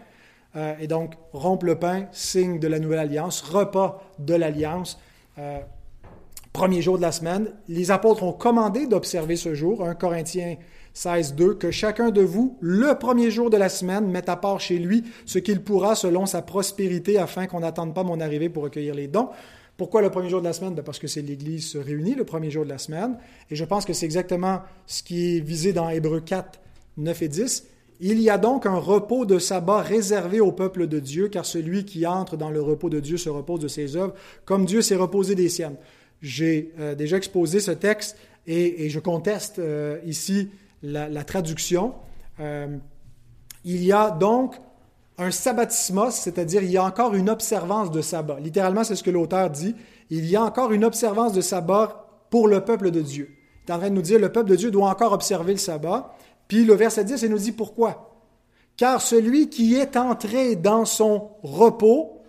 Euh, 0.57 0.75
et 0.81 0.87
donc, 0.87 1.14
rompre 1.33 1.66
le 1.66 1.77
pain, 1.77 2.07
signe 2.12 2.59
de 2.59 2.68
la 2.68 2.79
Nouvelle 2.79 3.01
Alliance, 3.01 3.42
repas 3.42 4.03
de 4.18 4.35
l'Alliance. 4.35 4.99
Euh, 5.38 5.59
premier 6.53 6.81
jour 6.81 6.96
de 6.96 7.03
la 7.03 7.12
semaine. 7.12 7.53
Les 7.68 7.90
apôtres 7.90 8.22
ont 8.22 8.33
commandé 8.33 8.87
d'observer 8.87 9.37
ce 9.37 9.55
jour, 9.55 9.87
1 9.87 9.94
Corinthiens 9.94 10.57
16, 10.94 11.35
2, 11.35 11.55
que 11.55 11.70
chacun 11.70 12.11
de 12.11 12.22
vous, 12.22 12.57
le 12.61 12.94
premier 12.94 13.31
jour 13.31 13.51
de 13.51 13.59
la 13.59 13.68
semaine, 13.68 14.09
mette 14.11 14.31
à 14.31 14.37
part 14.37 14.61
chez 14.61 14.79
lui 14.79 15.05
ce 15.27 15.38
qu'il 15.38 15.62
pourra 15.62 15.94
selon 15.94 16.25
sa 16.25 16.40
prospérité, 16.40 17.18
afin 17.18 17.46
qu'on 17.46 17.61
n'attende 17.61 17.94
pas 17.94 18.03
mon 18.03 18.18
arrivée 18.20 18.49
pour 18.49 18.62
recueillir 18.62 18.94
les 18.94 19.07
dons. 19.07 19.29
Pourquoi 19.77 20.01
le 20.01 20.11
premier 20.11 20.31
jour 20.31 20.41
de 20.41 20.47
la 20.47 20.53
semaine? 20.53 20.75
Ben, 20.75 20.83
Parce 20.83 20.99
que 20.99 21.07
c'est 21.07 21.23
l'Église 21.23 21.69
se 21.69 21.79
réunit 21.79 22.15
le 22.15 22.25
premier 22.25 22.51
jour 22.51 22.65
de 22.65 22.71
la 22.71 22.79
semaine. 22.79 23.19
Et 23.51 23.57
je 23.57 23.65
pense 23.65 23.85
que 23.85 23.93
c'est 23.93 24.07
exactement 24.07 24.62
ce 24.87 25.03
qui 25.03 25.37
est 25.37 25.41
visé 25.41 25.73
dans 25.73 25.91
Hébreux 25.91 26.21
4, 26.21 26.61
9 26.97 27.23
et 27.23 27.29
10. 27.29 27.67
Il 28.01 28.21
y 28.21 28.29
a 28.29 28.39
donc 28.39 28.67
un 28.67 28.77
repos 28.77 29.25
de 29.25 29.39
sabbat 29.39 29.81
réservé 29.81 30.41
au 30.41 30.53
peuple 30.53 30.87
de 30.87 30.99
Dieu, 30.99 31.29
car 31.29 31.47
celui 31.47 31.85
qui 31.85 32.07
entre 32.07 32.37
dans 32.37 32.51
le 32.51 32.61
repos 32.61 32.91
de 32.91 33.01
Dieu 33.01 33.17
se 33.17 33.29
repose 33.29 33.61
de 33.61 33.69
ses 33.69 33.97
œuvres, 33.97 34.15
comme 34.45 34.67
Dieu 34.67 34.83
s'est 34.83 34.97
reposé 34.97 35.35
des 35.35 35.49
siennes. 35.49 35.77
J'ai 36.23 36.73
euh, 36.79 36.95
déjà 36.95 37.17
exposé 37.17 37.61
ce 37.61 37.71
texte 37.71 38.17
et, 38.47 38.89
je 38.91 39.01
conteste 39.01 39.59
euh, 39.59 39.99
ici 40.07 40.51
la, 40.83 41.25
traduction. 41.25 41.95
Euh, 42.41 42.77
il 43.65 43.83
y 43.85 43.93
a 43.93 44.11
donc 44.11 44.57
un 45.19 45.31
sabbatismos, 45.31 46.15
c'est-à-dire 46.15 46.63
il 46.63 46.71
y 46.71 46.77
a 46.77 46.85
encore 46.85 47.15
une 47.15 47.31
observance 47.31 47.91
de 47.91 48.03
sabbat. 48.03 48.39
Littéralement, 48.41 48.85
c'est 48.85 48.97
ce 48.97 49.03
que 49.03 49.11
l'auteur 49.11 49.51
dit. 49.51 49.75
Il 50.11 50.27
y 50.27 50.37
a 50.37 50.43
encore 50.43 50.73
une 50.73 50.85
observance 50.85 51.33
de 51.33 51.41
sabbat 51.41 52.07
pour 52.31 52.49
le 52.49 52.63
peuple 52.63 52.91
de 52.91 53.01
Dieu. 53.01 53.31
Il 53.67 53.71
est 53.71 53.75
en 53.75 53.79
train 53.79 53.91
de 53.91 53.95
nous 53.95 54.03
dire 54.03 54.19
le 54.19 54.31
peuple 54.31 54.51
de 54.51 54.57
Dieu 54.57 54.71
doit 54.71 54.89
encore 54.89 55.13
observer 55.13 55.53
le 55.53 55.59
sabbat. 55.59 56.15
Puis 56.49 56.65
le 56.65 56.75
verset 56.75 57.05
10, 57.05 57.23
il 57.23 57.31
nous 57.31 57.39
dit 57.39 57.53
pourquoi? 57.53 58.15
Car 58.77 59.01
celui 59.01 59.49
qui 59.49 59.75
est 59.75 59.97
entré 59.97 60.55
dans 60.55 60.85
son 60.85 61.31
repos 61.43 62.21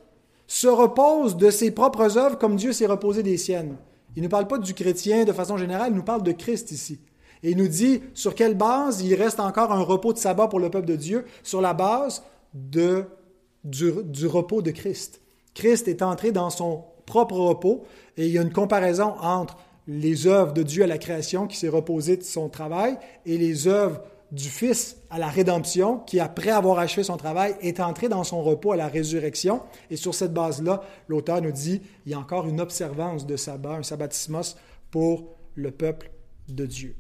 se 0.47 0.67
repose 0.67 1.36
de 1.36 1.52
ses 1.52 1.71
propres 1.71 2.17
œuvres 2.17 2.38
comme 2.38 2.56
Dieu 2.56 2.71
s'est 2.71 2.86
reposé 2.86 3.21
des 3.21 3.38
siennes. 3.38 3.76
Il 4.15 4.23
ne 4.23 4.30
parle 4.30 4.47
pas 4.47 4.58
du 4.58 4.73
chrétien 4.73 5.26
de 5.26 5.34
façon 5.34 5.58
générale, 5.58 5.91
il 5.91 5.95
nous 5.95 6.04
parle 6.04 6.23
de 6.23 6.32
Christ 6.32 6.71
ici. 6.71 7.00
Et 7.43 7.52
il 7.52 7.58
nous 7.58 7.67
dit 7.67 8.02
sur 8.13 8.34
quelle 8.34 8.56
base 8.56 9.02
il 9.02 9.13
reste 9.13 9.39
encore 9.39 9.71
un 9.71 9.82
repos 9.82 10.13
de 10.13 10.17
sabbat 10.17 10.47
pour 10.47 10.60
le 10.60 10.71
peuple 10.71 10.88
de 10.88 10.95
Dieu, 10.95 11.26
sur 11.43 11.62
la 11.62 11.73
base 11.73 12.23
du, 12.53 14.27
repos 14.27 14.62
de 14.62 14.71
Christ. 14.71 15.21
Christ 15.53 15.88
est 15.88 16.01
entré 16.01 16.31
dans 16.31 16.49
son 16.49 16.83
propre 17.05 17.36
repos 17.36 17.83
et 18.17 18.25
il 18.25 18.31
y 18.31 18.38
a 18.38 18.41
une 18.41 18.51
comparaison 18.51 19.15
entre 19.21 19.57
les 19.88 20.27
œuvres 20.27 20.53
de 20.53 20.63
Dieu 20.63 20.83
à 20.83 20.88
la 20.88 20.97
création 20.97 21.47
qui 21.47 21.57
s'est 21.57 21.69
reposé 21.69 22.17
de 22.17 22.23
son 22.23 22.49
travail 22.49 22.97
et 23.25 23.38
les 23.38 23.67
œuvres 23.67 24.01
du 24.31 24.49
Fils 24.49 24.97
à 25.10 25.19
la 25.19 25.29
rédemption 25.29 25.99
qui, 25.99 26.19
après 26.19 26.49
avoir 26.49 26.79
achevé 26.79 27.03
son 27.03 27.15
travail, 27.15 27.55
est 27.62 27.79
entré 27.79 28.10
dans 28.10 28.25
son 28.25 28.43
repos 28.43 28.73
à 28.73 28.75
la 28.75 28.89
résurrection. 28.89 29.62
Et 29.89 29.95
sur 29.95 30.13
cette 30.13 30.33
base-là, 30.33 30.83
l'auteur 31.07 31.41
nous 31.41 31.51
dit, 31.51 31.81
il 32.05 32.12
y 32.12 32.15
a 32.15 32.19
encore 32.19 32.45
une 32.47 32.60
observance 32.60 33.25
de 33.25 33.38
sabbat, 33.38 33.75
un 33.75 33.83
sabbatismos 33.83 34.57
pour 34.91 35.38
le 35.55 35.71
peuple 35.71 36.12
de 36.49 36.65
Dieu. 36.65 36.95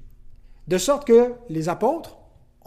De 0.67 0.77
sorte 0.77 1.05
que 1.05 1.33
les 1.49 1.69
apôtres 1.69 2.17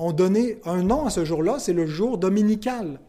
ont 0.01 0.13
donné 0.13 0.59
un 0.65 0.83
nom 0.83 1.07
à 1.07 1.11
ce 1.11 1.25
jour-là, 1.25 1.59
c'est 1.59 1.73
le 1.73 1.87
jour 1.87 2.19
dominical. 2.19 3.01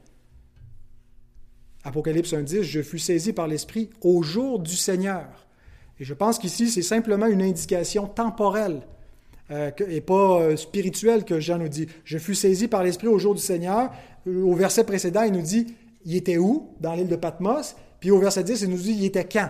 Apocalypse 1.83 2.33
1.10, 2.33 2.61
je 2.61 2.81
fus 2.81 2.99
saisi 2.99 3.33
par 3.33 3.47
l'Esprit 3.47 3.89
au 4.01 4.21
jour 4.21 4.59
du 4.59 4.75
Seigneur. 4.75 5.25
Et 5.99 6.03
je 6.03 6.13
pense 6.13 6.37
qu'ici, 6.37 6.69
c'est 6.69 6.81
simplement 6.81 7.27
une 7.27 7.41
indication 7.41 8.07
temporelle 8.07 8.81
euh, 9.51 9.71
et 9.87 10.01
pas 10.01 10.41
euh, 10.41 10.55
spirituelle 10.57 11.23
que 11.23 11.39
Jean 11.39 11.57
nous 11.57 11.69
dit. 11.69 11.87
Je 12.03 12.17
fus 12.17 12.35
saisi 12.35 12.67
par 12.67 12.83
l'Esprit 12.83 13.07
au 13.07 13.17
jour 13.17 13.35
du 13.35 13.41
Seigneur. 13.41 13.91
Au 14.27 14.53
verset 14.53 14.83
précédent, 14.83 15.23
il 15.23 15.31
nous 15.31 15.41
dit, 15.41 15.67
il 16.05 16.15
était 16.15 16.37
où? 16.37 16.69
Dans 16.79 16.93
l'île 16.93 17.07
de 17.07 17.15
Patmos. 17.15 17.75
Puis 17.99 18.11
au 18.11 18.19
verset 18.19 18.43
10, 18.43 18.61
il 18.63 18.69
nous 18.69 18.77
dit, 18.77 18.91
il 18.91 19.05
était 19.05 19.25
quand? 19.25 19.49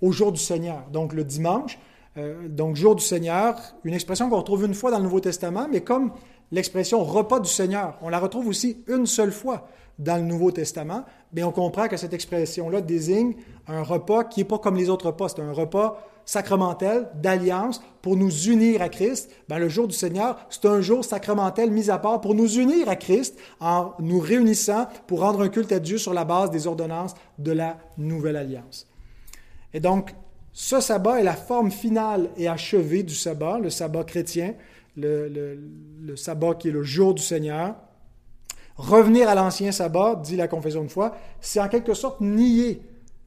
Au 0.00 0.12
jour 0.12 0.30
du 0.30 0.40
Seigneur. 0.40 0.86
Donc 0.92 1.14
le 1.14 1.24
dimanche. 1.24 1.78
Euh, 2.18 2.48
donc, 2.48 2.76
jour 2.76 2.94
du 2.94 3.04
Seigneur, 3.04 3.56
une 3.84 3.94
expression 3.94 4.28
qu'on 4.28 4.38
retrouve 4.38 4.64
une 4.64 4.74
fois 4.74 4.90
dans 4.90 4.98
le 4.98 5.04
Nouveau 5.04 5.20
Testament, 5.20 5.66
mais 5.70 5.80
comme 5.80 6.12
l'expression 6.52 7.02
repas 7.02 7.40
du 7.40 7.48
Seigneur. 7.48 7.98
On 8.02 8.10
la 8.10 8.20
retrouve 8.20 8.46
aussi 8.46 8.84
une 8.86 9.06
seule 9.06 9.32
fois 9.32 9.66
dans 9.98 10.16
le 10.16 10.22
Nouveau 10.22 10.50
Testament, 10.50 11.04
mais 11.32 11.42
on 11.42 11.52
comprend 11.52 11.88
que 11.88 11.96
cette 11.96 12.12
expression-là 12.12 12.80
désigne 12.80 13.34
un 13.66 13.82
repas 13.82 14.24
qui 14.24 14.40
n'est 14.40 14.44
pas 14.44 14.58
comme 14.58 14.76
les 14.76 14.88
autres 14.88 15.06
repas. 15.06 15.28
C'est 15.30 15.40
un 15.40 15.52
repas 15.52 16.02
sacramentel 16.24 17.08
d'alliance 17.14 17.82
pour 18.00 18.16
nous 18.16 18.30
unir 18.30 18.80
à 18.80 18.88
Christ. 18.88 19.30
Ben, 19.48 19.58
le 19.58 19.68
jour 19.68 19.88
du 19.88 19.94
Seigneur, 19.94 20.38
c'est 20.50 20.66
un 20.66 20.80
jour 20.80 21.04
sacramentel 21.04 21.70
mis 21.70 21.90
à 21.90 21.98
part 21.98 22.20
pour 22.20 22.34
nous 22.34 22.58
unir 22.58 22.88
à 22.88 22.96
Christ 22.96 23.38
en 23.60 23.92
nous 23.98 24.20
réunissant 24.20 24.86
pour 25.06 25.20
rendre 25.20 25.40
un 25.40 25.48
culte 25.48 25.72
à 25.72 25.80
Dieu 25.80 25.98
sur 25.98 26.14
la 26.14 26.24
base 26.24 26.50
des 26.50 26.66
ordonnances 26.66 27.14
de 27.38 27.52
la 27.52 27.78
nouvelle 27.98 28.36
alliance. 28.36 28.86
Et 29.74 29.80
donc, 29.80 30.14
ce 30.52 30.80
sabbat 30.80 31.20
est 31.20 31.24
la 31.24 31.34
forme 31.34 31.70
finale 31.70 32.28
et 32.36 32.46
achevée 32.46 33.02
du 33.02 33.14
sabbat, 33.14 33.58
le 33.58 33.70
sabbat 33.70 34.04
chrétien, 34.04 34.54
le, 34.96 35.56
sabbat 36.16 36.54
qui 36.54 36.68
est 36.68 36.72
le 36.72 36.82
jour 36.82 37.14
du 37.14 37.22
Seigneur. 37.22 37.74
Revenir 38.76 39.28
à 39.28 39.34
l'ancien 39.34 39.72
sabbat, 39.72 40.16
dit 40.16 40.36
la 40.36 40.48
confession 40.48 40.84
de 40.84 40.88
foi, 40.88 41.16
c'est 41.40 41.60
en 41.60 41.68
quelque 41.68 41.94
sorte 41.94 42.20
nier 42.20 42.82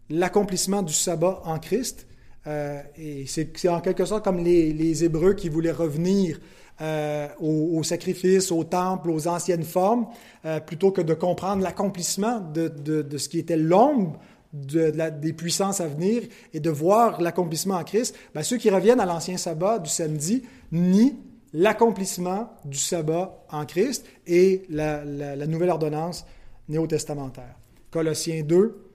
l'accomplissement 0.10 0.84
du 0.84 0.94
sabbat 0.94 1.42
en 1.46 1.60
Christ. 1.60 2.08
Euh, 2.48 2.80
et 2.96 3.26
c'est 3.26 3.68
en 3.70 3.82
quelque 3.82 4.06
sorte 4.06 4.24
comme 4.24 4.44
les, 4.44 5.04
Hébreux 5.04 5.34
qui 5.34 5.50
voulaient 5.50 5.72
revenir 5.72 6.40
euh, 6.82 7.28
au, 7.40 7.82
sacrifice, 7.84 8.52
au 8.52 8.64
temple, 8.64 9.10
aux 9.10 9.28
anciennes 9.28 9.64
formes, 9.64 10.08
euh, 10.46 10.60
plutôt 10.60 10.92
que 10.92 11.02
de 11.02 11.14
comprendre 11.14 11.64
l'accomplissement 11.64 12.40
de, 12.40 13.18
ce 13.18 13.30
qui 13.30 13.40
était 13.40 13.58
l'ombre 13.58 14.20
des 14.54 15.34
puissances 15.34 15.82
à 15.82 15.88
venir 15.88 16.24
et 16.54 16.60
de 16.60 16.70
voir 16.70 17.22
l'accomplissement 17.22 17.76
en 17.76 17.84
Christ. 17.84 18.16
Ben, 18.34 18.44
ceux 18.44 18.58
qui 18.58 18.70
reviennent 18.70 19.00
à 19.00 19.06
l'ancien 19.06 19.38
sabbat 19.38 19.80
du 19.80 19.90
samedi 19.90 20.44
nient 20.72 21.18
l'accomplissement 21.54 22.50
du 22.66 22.78
sabbat 22.78 23.46
en 23.52 23.66
Christ 23.66 24.06
et 24.28 24.64
la, 24.70 25.04
la 25.04 25.48
nouvelle 25.48 25.70
ordonnance 25.70 26.26
néo-testamentaire. 26.68 27.56
Colossiens 27.92 28.44
2, 28.44 28.86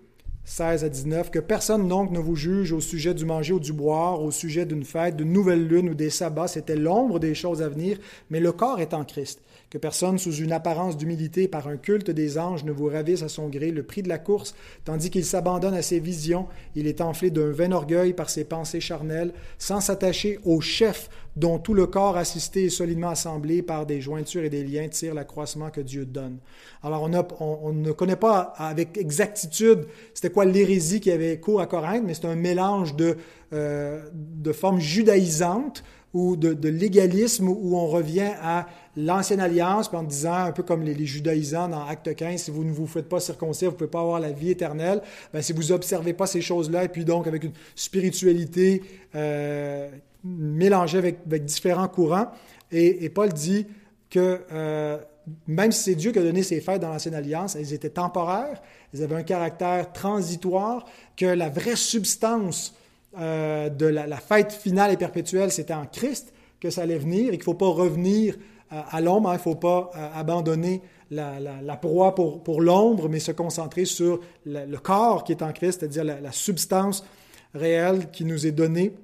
16 0.44 0.84
à 0.84 0.88
19, 0.88 1.30
que 1.30 1.38
personne 1.38 1.86
donc 1.86 2.10
ne 2.10 2.18
vous 2.18 2.36
juge 2.36 2.72
au 2.72 2.80
sujet 2.80 3.14
du 3.14 3.24
manger 3.24 3.52
ou 3.52 3.60
du 3.60 3.72
boire, 3.72 4.20
au 4.20 4.30
sujet 4.30 4.66
d'une 4.66 4.84
fête, 4.84 5.16
d'une 5.16 5.32
nouvelle 5.32 5.66
lune 5.66 5.90
ou 5.90 5.94
des 5.94 6.10
sabbats, 6.10 6.48
c'était 6.48 6.76
l'ombre 6.76 7.18
des 7.18 7.34
choses 7.34 7.62
à 7.62 7.68
venir, 7.68 7.98
mais 8.30 8.40
le 8.40 8.52
corps 8.52 8.80
est 8.80 8.94
en 8.94 9.04
Christ. 9.04 9.40
Que 9.70 9.78
personne, 9.78 10.18
sous 10.18 10.34
une 10.34 10.50
apparence 10.50 10.96
d'humilité 10.96 11.46
par 11.46 11.68
un 11.68 11.76
culte 11.76 12.10
des 12.10 12.38
anges, 12.38 12.64
ne 12.64 12.72
vous 12.72 12.86
ravisse 12.86 13.22
à 13.22 13.28
son 13.28 13.48
gré 13.48 13.70
le 13.70 13.84
prix 13.84 14.02
de 14.02 14.08
la 14.08 14.18
course, 14.18 14.56
tandis 14.84 15.10
qu'il 15.10 15.24
s'abandonne 15.24 15.74
à 15.74 15.82
ses 15.82 16.00
visions, 16.00 16.48
il 16.74 16.88
est 16.88 17.00
enflé 17.00 17.30
d'un 17.30 17.52
vain 17.52 17.70
orgueil 17.70 18.12
par 18.12 18.30
ses 18.30 18.42
pensées 18.42 18.80
charnelles, 18.80 19.32
sans 19.58 19.80
s'attacher 19.80 20.40
au 20.44 20.60
chef 20.60 21.08
dont 21.36 21.60
tout 21.60 21.74
le 21.74 21.86
corps 21.86 22.16
assisté 22.16 22.64
et 22.64 22.68
solidement 22.68 23.10
assemblé 23.10 23.62
par 23.62 23.86
des 23.86 24.00
jointures 24.00 24.42
et 24.42 24.50
des 24.50 24.64
liens 24.64 24.88
tire 24.88 25.14
l'accroissement 25.14 25.70
que 25.70 25.80
Dieu 25.80 26.04
donne. 26.04 26.38
Alors 26.82 27.08
on, 27.38 27.72
ne 27.72 27.92
connaît 27.92 28.16
pas 28.16 28.52
avec 28.56 28.98
exactitude 28.98 29.86
c'était 30.14 30.30
quoi 30.30 30.44
l'hérésie 30.44 31.00
qui 31.00 31.12
avait 31.12 31.38
cours 31.38 31.60
à 31.60 31.66
Corinthe, 31.66 32.02
mais 32.04 32.14
c'est 32.14 32.26
un 32.26 32.34
mélange 32.34 32.96
de, 32.96 33.16
euh, 33.52 34.02
de 34.12 34.52
formes 34.52 34.80
judaïsantes 34.80 35.84
ou 36.12 36.36
de, 36.36 36.68
légalisme 36.68 37.48
où 37.48 37.76
on 37.76 37.86
revient 37.86 38.32
à 38.42 38.66
l'ancienne 38.96 39.40
alliance, 39.40 39.90
en 39.92 40.02
disant, 40.02 40.34
un 40.34 40.52
peu 40.52 40.62
comme 40.62 40.82
les, 40.82 41.06
judaïsants 41.06 41.68
dans 41.68 41.86
Acte 41.86 42.14
15, 42.14 42.42
si 42.42 42.50
vous 42.50 42.64
ne 42.64 42.72
vous 42.72 42.86
faites 42.86 43.08
pas 43.08 43.20
circoncire, 43.20 43.68
vous 43.68 43.74
ne 43.74 43.78
pouvez 43.78 43.90
pas 43.90 44.00
avoir 44.00 44.18
la 44.18 44.32
vie 44.32 44.50
éternelle. 44.50 45.02
Ben, 45.32 45.40
si 45.40 45.52
vous 45.52 45.68
n'observez 45.68 46.12
pas 46.12 46.26
ces 46.26 46.40
choses-là, 46.40 46.84
et 46.84 46.88
puis 46.88 47.04
donc 47.04 47.26
avec 47.26 47.44
une 47.44 47.52
spiritualité 47.76 48.82
euh, 49.14 49.88
mélangée 50.24 50.98
avec, 50.98 51.44
différents 51.44 51.88
courants, 51.88 52.30
et, 52.72 53.08
Paul 53.08 53.32
dit 53.32 53.66
que 54.10 54.40
euh, 54.52 54.98
même 55.46 55.72
si 55.72 55.82
c'est 55.82 55.94
Dieu 55.94 56.12
qui 56.12 56.18
a 56.18 56.22
donné 56.22 56.42
ces 56.42 56.60
fêtes 56.60 56.80
dans 56.80 56.88
l'ancienne 56.88 57.14
alliance, 57.14 57.56
elles 57.56 57.72
étaient 57.72 57.90
temporaires, 57.90 58.60
elles 58.92 59.02
avaient 59.02 59.16
un 59.16 59.22
caractère 59.22 59.92
transitoire, 59.92 60.86
que 61.16 61.26
la 61.26 61.48
vraie 61.48 61.76
substance 61.76 62.74
euh, 63.18 63.68
de 63.68 63.86
la, 63.86 64.16
fête 64.18 64.52
finale 64.52 64.92
et 64.92 64.96
perpétuelle, 64.96 65.50
c'était 65.50 65.74
en 65.74 65.86
Christ 65.86 66.32
que 66.60 66.70
ça 66.70 66.82
allait 66.82 66.98
venir 66.98 67.28
et 67.28 67.30
qu'il 67.32 67.40
ne 67.40 67.44
faut 67.44 67.54
pas 67.54 67.68
revenir 67.68 68.36
euh, 68.72 68.80
à 68.88 69.00
l'ombre, 69.00 69.30
hein. 69.30 69.32
il 69.32 69.38
ne 69.38 69.42
faut 69.42 69.56
pas 69.56 69.90
euh, 69.96 70.08
abandonner 70.14 70.80
la, 71.10 71.76
proie 71.76 72.14
pour, 72.14 72.60
l'ombre, 72.60 73.08
mais 73.08 73.18
se 73.18 73.32
concentrer 73.32 73.84
sur 73.84 74.20
le, 74.46 74.76
corps 74.76 75.24
qui 75.24 75.32
est 75.32 75.42
en 75.42 75.52
Christ, 75.52 75.80
c'est-à-dire 75.80 76.04
la, 76.04 76.30
substance 76.30 77.04
réelle 77.52 78.12
qui 78.12 78.24
nous 78.24 78.46
est 78.46 78.52
donnée 78.52 78.94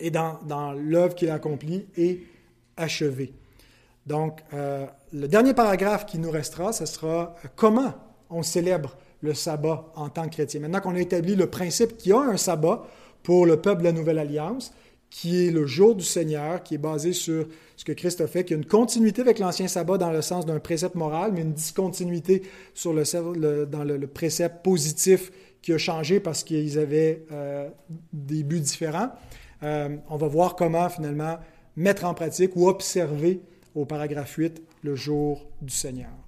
et 0.00 0.10
dans, 0.10 0.38
dans 0.46 0.72
l'œuvre 0.72 1.14
qu'il 1.14 1.30
a 1.30 1.34
accomplie 1.34 1.86
et 1.96 2.26
achevée. 2.76 3.32
Donc, 4.06 4.42
le 4.52 5.28
dernier 5.28 5.54
paragraphe 5.54 6.04
qui 6.04 6.18
nous 6.18 6.30
restera, 6.30 6.74
ce 6.74 6.84
sera 6.84 7.34
comment 7.56 7.94
on 8.28 8.42
célèbre 8.42 8.96
le 9.22 9.34
sabbat 9.34 9.90
en 9.96 10.08
tant 10.08 10.24
que 10.24 10.30
chrétien. 10.30 10.60
Maintenant 10.60 10.80
qu'on 10.80 10.94
a 10.94 11.00
établi 11.00 11.36
le 11.36 11.48
principe 11.48 11.96
qu'il 11.96 12.10
y 12.10 12.14
a 12.14 12.20
un 12.20 12.36
sabbat, 12.36 12.84
pour 13.22 13.46
le 13.46 13.60
peuple 13.60 13.80
de 13.80 13.84
la 13.86 13.92
Nouvelle 13.92 14.18
Alliance, 14.18 14.72
qui 15.10 15.46
est 15.46 15.50
le 15.50 15.66
jour 15.66 15.94
du 15.96 16.04
Seigneur, 16.04 16.62
qui 16.62 16.76
est 16.76 16.78
basé 16.78 17.12
sur 17.12 17.46
ce 17.76 17.84
que 17.84 17.92
Christ 17.92 18.20
a 18.20 18.26
fait, 18.26 18.44
qui 18.44 18.54
a 18.54 18.56
une 18.56 18.64
continuité 18.64 19.20
avec 19.20 19.38
l'ancien 19.38 19.66
sabbat 19.66 19.98
dans 19.98 20.12
le 20.12 20.22
sens 20.22 20.46
d'un 20.46 20.60
précepte 20.60 20.94
moral, 20.94 21.32
mais 21.32 21.42
une 21.42 21.52
discontinuité 21.52 22.42
sur 22.74 22.92
le, 22.92 23.66
dans 23.66 23.84
le, 23.84 24.06
précepte 24.06 24.62
positif 24.62 25.32
qui 25.62 25.72
a 25.72 25.78
changé 25.78 26.20
parce 26.20 26.44
qu'ils 26.44 26.78
avaient 26.78 27.24
euh, 27.32 27.68
des 28.12 28.44
buts 28.44 28.60
différents. 28.60 29.10
Euh, 29.62 29.96
on 30.08 30.16
va 30.16 30.28
voir 30.28 30.56
comment 30.56 30.88
finalement 30.88 31.38
mettre 31.76 32.04
en 32.04 32.14
pratique 32.14 32.52
ou 32.54 32.68
observer 32.68 33.40
au 33.74 33.84
paragraphe 33.84 34.34
8 34.36 34.62
le 34.82 34.94
jour 34.94 35.46
du 35.60 35.74
Seigneur. 35.74 36.19